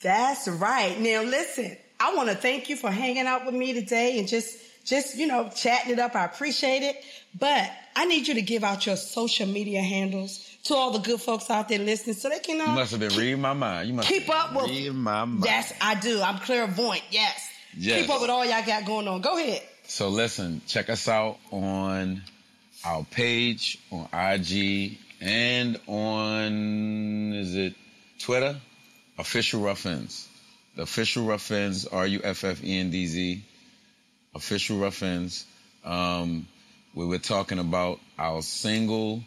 That's 0.01 0.47
right. 0.47 0.99
Now 0.99 1.23
listen, 1.23 1.77
I 1.99 2.13
want 2.15 2.29
to 2.29 2.35
thank 2.35 2.69
you 2.69 2.75
for 2.75 2.91
hanging 2.91 3.25
out 3.25 3.45
with 3.45 3.55
me 3.55 3.73
today 3.73 4.19
and 4.19 4.27
just 4.27 4.59
just, 4.85 5.17
you 5.17 5.25
know, 5.25 5.49
chatting 5.53 5.93
it 5.93 5.99
up. 5.99 6.15
I 6.15 6.25
appreciate 6.25 6.83
it. 6.83 7.03
But 7.37 7.69
I 7.95 8.05
need 8.05 8.27
you 8.27 8.35
to 8.35 8.41
give 8.41 8.63
out 8.63 8.85
your 8.85 8.95
social 8.95 9.47
media 9.47 9.81
handles 9.81 10.57
to 10.65 10.75
all 10.75 10.91
the 10.91 10.99
good 10.99 11.19
folks 11.19 11.49
out 11.49 11.67
there 11.67 11.79
listening 11.79 12.15
so 12.15 12.29
they 12.29 12.39
can 12.39 12.57
You 12.57 12.63
uh, 12.63 12.75
must 12.75 12.91
have 12.91 12.99
been 12.99 13.15
reading 13.15 13.41
my 13.41 13.53
mind. 13.53 13.89
You 13.89 13.95
must 13.95 14.07
keep 14.07 14.29
up 14.29 14.53
with 14.55 14.93
my 14.93 15.25
mind. 15.25 15.43
Yes, 15.43 15.73
I 15.81 15.95
do. 15.95 16.21
I'm 16.21 16.37
clairvoyant. 16.39 17.03
Yes. 17.09 17.49
Yes. 17.75 18.01
Keep 18.01 18.11
up 18.11 18.21
with 18.21 18.29
all 18.29 18.45
y'all 18.45 18.65
got 18.65 18.85
going 18.85 19.07
on. 19.07 19.21
Go 19.21 19.37
ahead. 19.37 19.63
So 19.87 20.09
listen, 20.09 20.61
check 20.67 20.89
us 20.89 21.07
out 21.07 21.37
on 21.51 22.21
our 22.85 23.03
page 23.05 23.79
on 23.91 24.07
IG 24.13 24.97
and 25.19 25.79
on 25.87 27.33
is 27.33 27.55
it 27.55 27.73
Twitter? 28.25 28.59
Official 29.19 29.61
Ruff 29.61 29.83
Endz. 29.83 30.25
The 30.75 30.81
official 30.81 31.27
Ruff 31.27 31.47
Endz, 31.49 31.85
R 31.91 32.07
U 32.07 32.21
F 32.23 32.43
F 32.43 32.63
E 32.63 32.79
N 32.79 32.89
D 32.89 33.05
Z. 33.05 33.43
Official 34.33 34.79
Ruff 34.79 35.01
Endz. 35.01 35.43
Um, 35.83 36.47
we 36.95 37.05
were 37.05 37.19
talking 37.19 37.59
about 37.59 37.99
our 38.17 38.41
single 38.41 39.21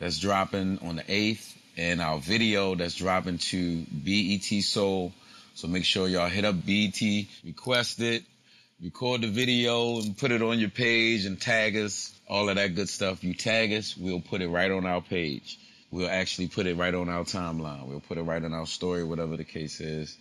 that's 0.00 0.18
dropping 0.18 0.80
on 0.80 0.96
the 0.96 1.04
8th 1.04 1.54
and 1.76 2.00
our 2.00 2.18
video 2.18 2.74
that's 2.74 2.96
dropping 2.96 3.38
to 3.38 3.84
BET 3.88 4.64
Soul. 4.64 5.12
So 5.54 5.68
make 5.68 5.84
sure 5.84 6.08
y'all 6.08 6.28
hit 6.28 6.44
up 6.44 6.56
BET, 6.66 7.00
request 7.44 8.00
it, 8.00 8.24
record 8.82 9.20
the 9.20 9.28
video 9.28 10.00
and 10.00 10.18
put 10.18 10.32
it 10.32 10.42
on 10.42 10.58
your 10.58 10.70
page 10.70 11.24
and 11.24 11.40
tag 11.40 11.76
us, 11.76 12.12
all 12.28 12.48
of 12.48 12.56
that 12.56 12.74
good 12.74 12.88
stuff. 12.88 13.22
You 13.22 13.32
tag 13.32 13.72
us, 13.72 13.96
we'll 13.96 14.20
put 14.20 14.42
it 14.42 14.48
right 14.48 14.72
on 14.72 14.86
our 14.86 15.02
page. 15.02 15.56
We'll 15.90 16.08
actually 16.08 16.48
put 16.48 16.66
it 16.66 16.76
right 16.76 16.94
on 16.94 17.08
our 17.08 17.24
timeline. 17.24 17.86
We'll 17.86 18.00
put 18.00 18.16
it 18.18 18.22
right 18.22 18.44
on 18.44 18.54
our 18.54 18.66
story, 18.66 19.02
whatever 19.02 19.36
the 19.36 19.44
case 19.44 19.80
is, 19.80 20.16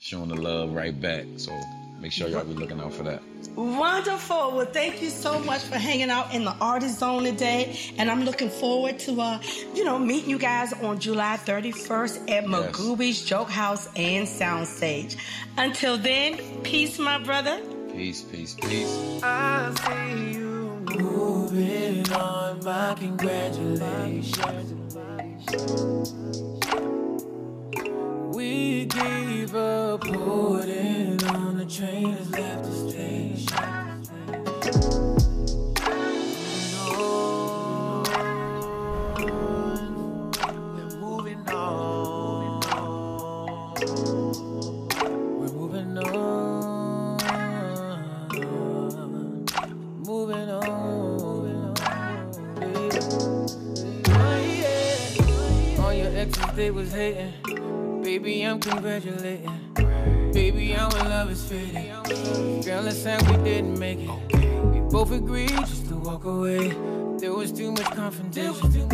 showing 0.00 0.28
the 0.30 0.34
love 0.34 0.72
right 0.74 0.98
back. 1.00 1.26
So 1.36 1.52
make 2.00 2.10
sure 2.10 2.28
y'all 2.28 2.44
be 2.44 2.54
looking 2.54 2.80
out 2.80 2.92
for 2.92 3.04
that. 3.04 3.22
Wonderful. 3.54 4.56
Well, 4.56 4.66
thank 4.66 5.00
you 5.00 5.10
so 5.10 5.38
much 5.38 5.62
for 5.62 5.78
hanging 5.78 6.10
out 6.10 6.34
in 6.34 6.44
the 6.44 6.50
artist 6.60 6.98
zone 6.98 7.22
today. 7.22 7.78
And 7.98 8.10
I'm 8.10 8.24
looking 8.24 8.50
forward 8.50 8.98
to, 9.00 9.20
uh, 9.20 9.40
you 9.74 9.84
know, 9.84 9.96
meeting 9.96 10.30
you 10.30 10.38
guys 10.38 10.72
on 10.72 10.98
July 10.98 11.36
31st 11.36 12.28
at 12.28 12.44
Magooby's 12.44 13.24
Joke 13.24 13.50
House 13.50 13.88
and 13.94 14.26
Soundstage. 14.26 15.16
Until 15.56 15.96
then, 15.98 16.38
peace, 16.64 16.98
my 16.98 17.18
brother. 17.18 17.60
Peace, 17.92 18.22
peace, 18.22 18.54
peace. 18.54 19.22
I 19.22 19.72
see 19.84 20.38
you 20.38 20.84
moving 20.98 22.10
on. 22.12 22.64
My 22.64 22.94
congratulations. 22.98 24.81
We 28.32 28.86
gave 28.86 29.54
up 29.56 30.00
putting 30.02 31.24
on 31.24 31.58
the 31.58 31.66
train 31.68 32.12
has 32.12 32.30
left 32.30 32.64
the 32.64 32.72
station. 32.90 33.58
We're 40.74 40.96
moving 41.00 41.48
on. 41.48 42.60
We're 43.80 44.81
they 56.62 56.70
was 56.70 56.92
hating. 56.92 57.32
Baby, 58.04 58.46
I'm 58.46 58.60
congratulating. 58.60 59.50
Baby, 60.32 60.76
I'm 60.76 60.92
in 60.92 61.08
love 61.10 61.28
is 61.32 61.44
fading. 61.44 61.90
Girl, 62.60 62.86
it's 62.86 63.02
sad 63.02 63.20
we 63.28 63.36
didn't 63.42 63.80
make 63.80 63.98
it. 63.98 64.72
We 64.72 64.78
both 64.82 65.10
agreed 65.10 65.58
just 65.70 65.88
to 65.88 65.96
walk 65.96 66.24
away. 66.24 66.68
There 67.18 67.32
was 67.32 67.50
too 67.50 67.72
much 67.72 67.90
confrontation. 67.90 68.88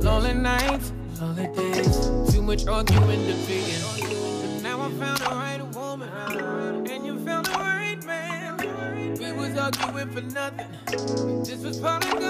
Lonely 0.00 0.34
nights, 0.34 0.92
lonely 1.18 1.48
days. 1.56 2.10
Too 2.34 2.42
much 2.42 2.66
arguing, 2.66 3.24
debating. 3.24 3.82
But 4.42 4.62
now 4.62 4.82
I 4.82 4.90
found 5.00 5.18
the 5.20 5.30
right 5.30 5.62
woman. 5.74 6.10
And 6.86 7.06
you 7.06 7.18
found 7.24 7.46
the 7.46 7.52
right 7.52 8.04
man. 8.04 8.58
We 9.18 9.32
was 9.32 9.56
arguing 9.56 10.10
for 10.10 10.20
nothing. 10.20 10.68
This 11.44 11.62
was 11.64 11.80
part 11.80 12.04
of 12.12 12.20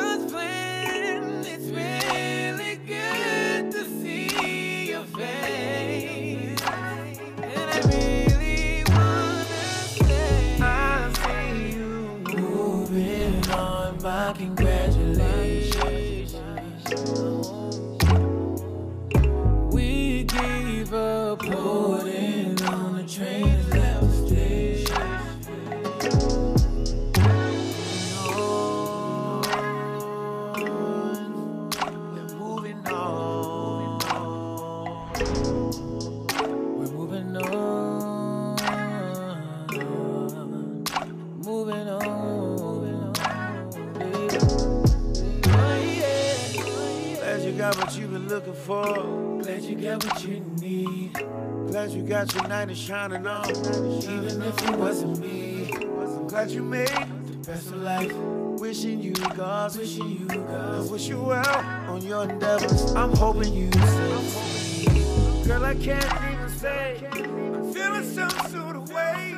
got 52.07 52.33
your 52.35 52.47
night 52.47 52.69
and 52.69 52.77
shining 52.77 53.27
on. 53.27 53.51
Even 53.51 54.43
if 54.43 54.63
it 54.63 54.77
wasn't 54.77 55.19
me. 55.19 55.73
I'm 55.73 56.29
glad 56.29 56.51
you 56.51 56.63
made 56.63 56.89
the 56.89 57.37
best 57.45 57.67
of 57.67 57.83
life. 57.83 58.13
Wishing 58.61 59.01
you 59.01 59.13
God, 59.13 59.77
wishing 59.77 60.11
you 60.11 60.27
God. 60.27 60.91
Wish 60.91 61.09
you 61.09 61.21
well 61.21 61.59
on 61.89 62.03
your 62.03 62.29
endeavors. 62.29 62.95
I'm 62.95 63.13
hoping 63.17 63.53
you 63.53 63.73
say, 63.73 65.45
Girl, 65.45 65.65
I 65.65 65.75
can't 65.75 66.33
even 66.33 66.49
say. 66.49 67.09
I'm 67.13 67.73
feeling 67.73 68.05
some 68.05 68.31
sort 68.51 68.77
of 68.77 68.89
way. 68.91 69.37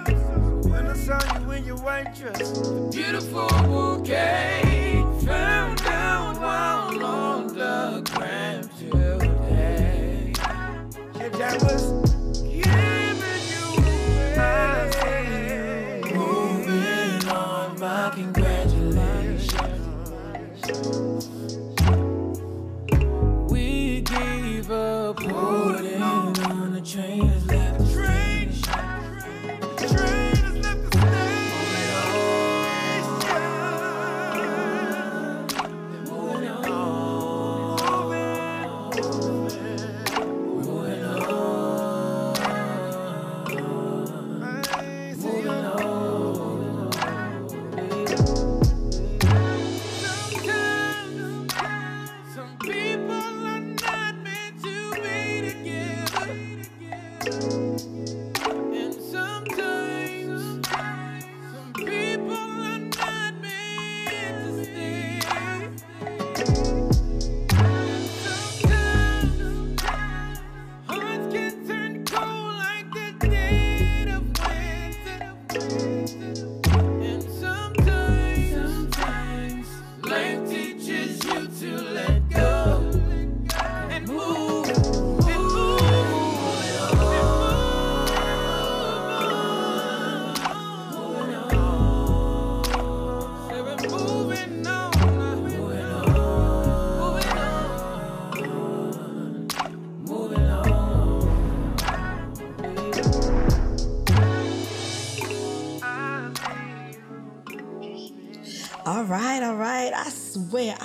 When 0.71 0.87
I 0.87 0.95
saw 0.95 1.41
you 1.41 1.51
in 1.53 1.65
your 1.65 1.79
white 1.79 2.15
dress, 2.15 2.69
beautiful 2.91 3.49
bouquet 3.49 4.68
putting 25.65 26.03
on 26.03 26.73
the 26.73 26.81
train 26.81 27.48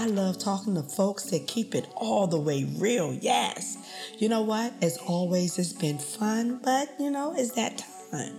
I 0.04 0.08
love 0.08 0.38
talking 0.38 0.76
to 0.76 0.84
folks 0.84 1.30
that 1.30 1.48
keep 1.48 1.74
it 1.74 1.88
all 1.96 2.28
the 2.28 2.38
way 2.38 2.66
real. 2.78 3.14
Yes. 3.14 3.78
You 4.18 4.28
know 4.28 4.42
what? 4.42 4.74
As 4.82 4.98
always, 4.98 5.58
it's 5.58 5.72
been 5.72 5.98
fun, 5.98 6.60
but 6.62 6.94
you 7.00 7.10
know, 7.10 7.34
it's 7.38 7.52
that 7.52 7.86
time. 8.12 8.36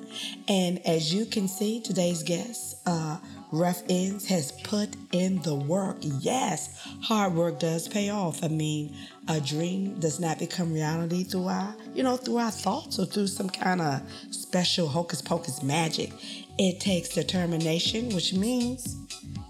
And 0.46 0.86
as 0.86 1.14
you 1.14 1.24
can 1.24 1.48
see, 1.48 1.80
today's 1.80 2.22
guest, 2.22 2.76
uh, 2.84 3.16
Ruff 3.50 3.82
Endz, 3.86 4.26
has 4.26 4.52
put 4.52 4.90
in 5.12 5.40
the 5.40 5.54
work. 5.54 5.96
Yes, 6.02 6.86
hard 7.00 7.34
work 7.34 7.60
does 7.60 7.88
pay 7.88 8.10
off. 8.10 8.44
I 8.44 8.48
mean, 8.48 8.94
a 9.26 9.40
dream 9.40 9.98
does 10.00 10.20
not 10.20 10.38
become 10.38 10.70
reality 10.70 11.24
through 11.24 11.48
our, 11.48 11.74
you 11.94 12.02
know, 12.02 12.18
through 12.18 12.36
our 12.36 12.50
thoughts 12.50 12.98
or 12.98 13.06
through 13.06 13.28
some 13.28 13.48
kind 13.48 13.80
of 13.80 14.02
special 14.30 14.86
hocus 14.86 15.22
pocus 15.22 15.62
magic. 15.62 16.12
It 16.58 16.78
takes 16.78 17.08
determination, 17.08 18.14
which 18.14 18.34
means 18.34 18.96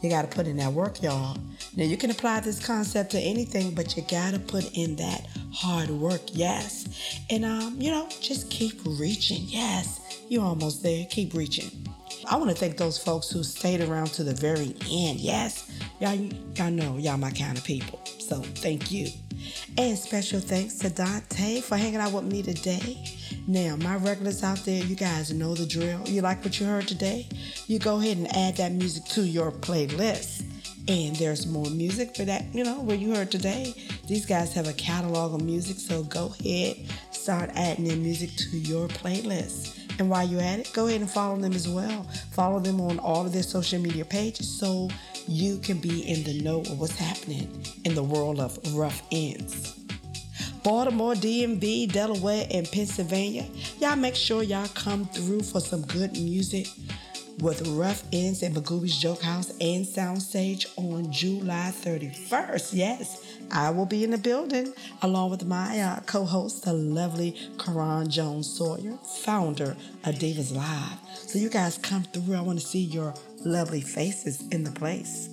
you 0.02 0.10
got 0.10 0.30
to 0.30 0.36
put 0.36 0.46
in 0.46 0.56
that 0.58 0.72
work, 0.72 1.02
y'all. 1.02 1.36
Now, 1.76 1.84
you 1.84 1.96
can 1.96 2.10
apply 2.10 2.40
this 2.40 2.64
concept 2.64 3.10
to 3.12 3.18
anything, 3.18 3.74
but 3.74 3.96
you 3.96 4.02
got 4.02 4.34
to 4.34 4.38
put 4.38 4.76
in 4.76 4.96
that 4.96 5.26
hard 5.52 5.88
work, 5.90 6.20
yes. 6.32 7.20
And, 7.30 7.44
um, 7.44 7.80
you 7.80 7.90
know, 7.90 8.08
just 8.20 8.50
keep 8.50 8.80
reaching. 8.84 9.42
Yes, 9.46 10.22
you're 10.28 10.44
almost 10.44 10.82
there. 10.82 11.06
Keep 11.10 11.34
reaching. 11.34 11.70
I 12.28 12.36
want 12.36 12.50
to 12.50 12.56
thank 12.56 12.76
those 12.76 12.98
folks 12.98 13.30
who 13.30 13.42
stayed 13.42 13.80
around 13.80 14.08
to 14.08 14.24
the 14.24 14.34
very 14.34 14.74
end. 14.90 15.20
Yes, 15.20 15.70
y'all, 16.00 16.14
y'all 16.14 16.70
know 16.70 16.96
y'all 16.96 17.18
my 17.18 17.30
kind 17.30 17.56
of 17.56 17.64
people. 17.64 18.00
So 18.18 18.40
thank 18.40 18.90
you. 18.90 19.08
And 19.76 19.98
special 19.98 20.40
thanks 20.40 20.78
to 20.78 20.90
Dante 20.90 21.60
for 21.60 21.76
hanging 21.76 22.00
out 22.00 22.12
with 22.12 22.24
me 22.24 22.42
today. 22.42 23.04
Now, 23.46 23.76
my 23.76 23.96
regulars 23.96 24.42
out 24.42 24.58
there, 24.64 24.82
you 24.82 24.94
guys 24.94 25.32
know 25.32 25.54
the 25.54 25.66
drill. 25.66 26.00
You 26.06 26.22
like 26.22 26.44
what 26.44 26.58
you 26.60 26.66
heard 26.66 26.88
today? 26.88 27.28
You 27.66 27.78
go 27.78 27.98
ahead 27.98 28.16
and 28.16 28.36
add 28.36 28.56
that 28.56 28.72
music 28.72 29.04
to 29.06 29.22
your 29.22 29.50
playlist. 29.52 30.44
And 30.86 31.16
there's 31.16 31.46
more 31.46 31.70
music 31.70 32.14
for 32.14 32.24
that, 32.24 32.44
you 32.54 32.62
know, 32.62 32.80
where 32.80 32.96
you 32.96 33.14
heard 33.14 33.30
today. 33.30 33.74
These 34.06 34.26
guys 34.26 34.52
have 34.54 34.68
a 34.68 34.72
catalog 34.74 35.34
of 35.34 35.42
music, 35.42 35.78
so 35.78 36.02
go 36.04 36.34
ahead, 36.40 36.76
start 37.10 37.50
adding 37.54 37.86
their 37.86 37.96
music 37.96 38.30
to 38.36 38.58
your 38.58 38.88
playlist. 38.88 39.80
And 39.98 40.10
while 40.10 40.26
you're 40.26 40.40
at 40.40 40.58
it, 40.58 40.70
go 40.74 40.86
ahead 40.86 41.00
and 41.00 41.10
follow 41.10 41.38
them 41.38 41.52
as 41.52 41.68
well. 41.68 42.02
Follow 42.32 42.60
them 42.60 42.80
on 42.80 42.98
all 42.98 43.24
of 43.24 43.32
their 43.32 43.42
social 43.42 43.80
media 43.80 44.04
pages 44.04 44.48
so 44.48 44.88
you 45.26 45.58
can 45.58 45.78
be 45.78 46.02
in 46.02 46.22
the 46.24 46.40
know 46.42 46.60
of 46.60 46.80
what's 46.80 46.96
happening 46.96 47.48
in 47.84 47.94
the 47.94 48.02
world 48.02 48.40
of 48.40 48.58
Ruff 48.74 49.02
Endz. 49.10 49.78
Baltimore, 50.62 51.14
DMV, 51.14 51.92
Delaware, 51.92 52.46
and 52.50 52.70
Pennsylvania. 52.70 53.46
Y'all 53.80 53.96
make 53.96 54.14
sure 54.14 54.42
y'all 54.42 54.68
come 54.68 55.04
through 55.06 55.42
for 55.42 55.60
some 55.60 55.82
good 55.82 56.12
music 56.14 56.66
with 57.40 57.66
Ruff 57.68 58.02
Endz 58.12 58.42
at 58.42 58.52
Magooby's 58.52 58.96
Joke 58.96 59.20
House 59.20 59.50
and 59.60 59.84
Soundstage 59.84 60.66
on 60.76 61.10
July 61.12 61.72
31st. 61.74 62.70
Yes, 62.72 63.38
I 63.50 63.70
will 63.70 63.86
be 63.86 64.04
in 64.04 64.10
the 64.10 64.18
building 64.18 64.72
along 65.02 65.30
with 65.30 65.44
my 65.44 65.80
uh, 65.80 66.00
co-host, 66.00 66.64
the 66.64 66.72
lovely 66.72 67.36
Karan 67.58 68.08
Jones 68.08 68.48
Sawyer, 68.48 68.96
founder 69.22 69.76
of 70.04 70.14
Divas 70.14 70.54
Live. 70.54 70.98
So 71.14 71.38
you 71.38 71.48
guys 71.48 71.78
come 71.78 72.04
through. 72.04 72.34
I 72.34 72.40
want 72.40 72.60
to 72.60 72.66
see 72.66 72.80
your 72.82 73.14
lovely 73.44 73.80
faces 73.80 74.46
in 74.48 74.64
the 74.64 74.70
place. 74.72 75.28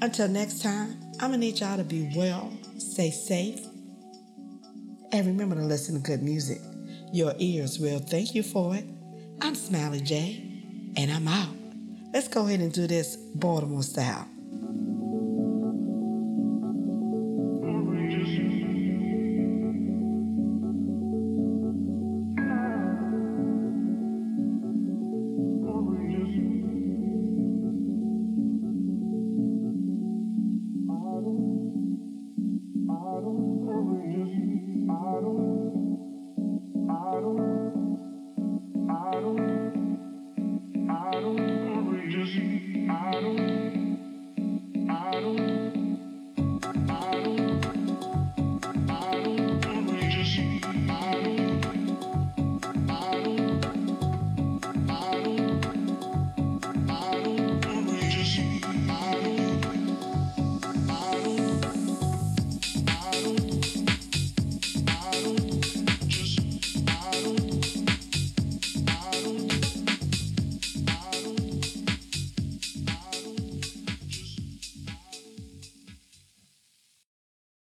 Until 0.00 0.28
next 0.28 0.62
time, 0.62 0.96
I'm 1.20 1.30
gonna 1.30 1.38
need 1.38 1.60
y'all 1.60 1.76
to 1.76 1.84
be 1.84 2.12
well, 2.16 2.52
stay 2.78 3.10
safe, 3.10 3.60
and 5.12 5.26
remember 5.26 5.56
to 5.56 5.62
listen 5.62 5.94
to 5.94 6.00
good 6.00 6.22
music. 6.22 6.60
Your 7.12 7.34
ears 7.38 7.78
will 7.78 7.98
thank 7.98 8.34
you 8.34 8.42
for 8.42 8.74
it. 8.74 8.84
I'm 9.40 9.54
Smiley 9.54 10.00
J, 10.00 10.42
and 10.96 11.10
I'm 11.10 11.28
out. 11.28 11.54
Let's 12.12 12.28
go 12.28 12.46
ahead 12.46 12.60
and 12.60 12.72
do 12.72 12.86
this 12.86 13.16
Baltimore 13.16 13.82
style. 13.82 14.28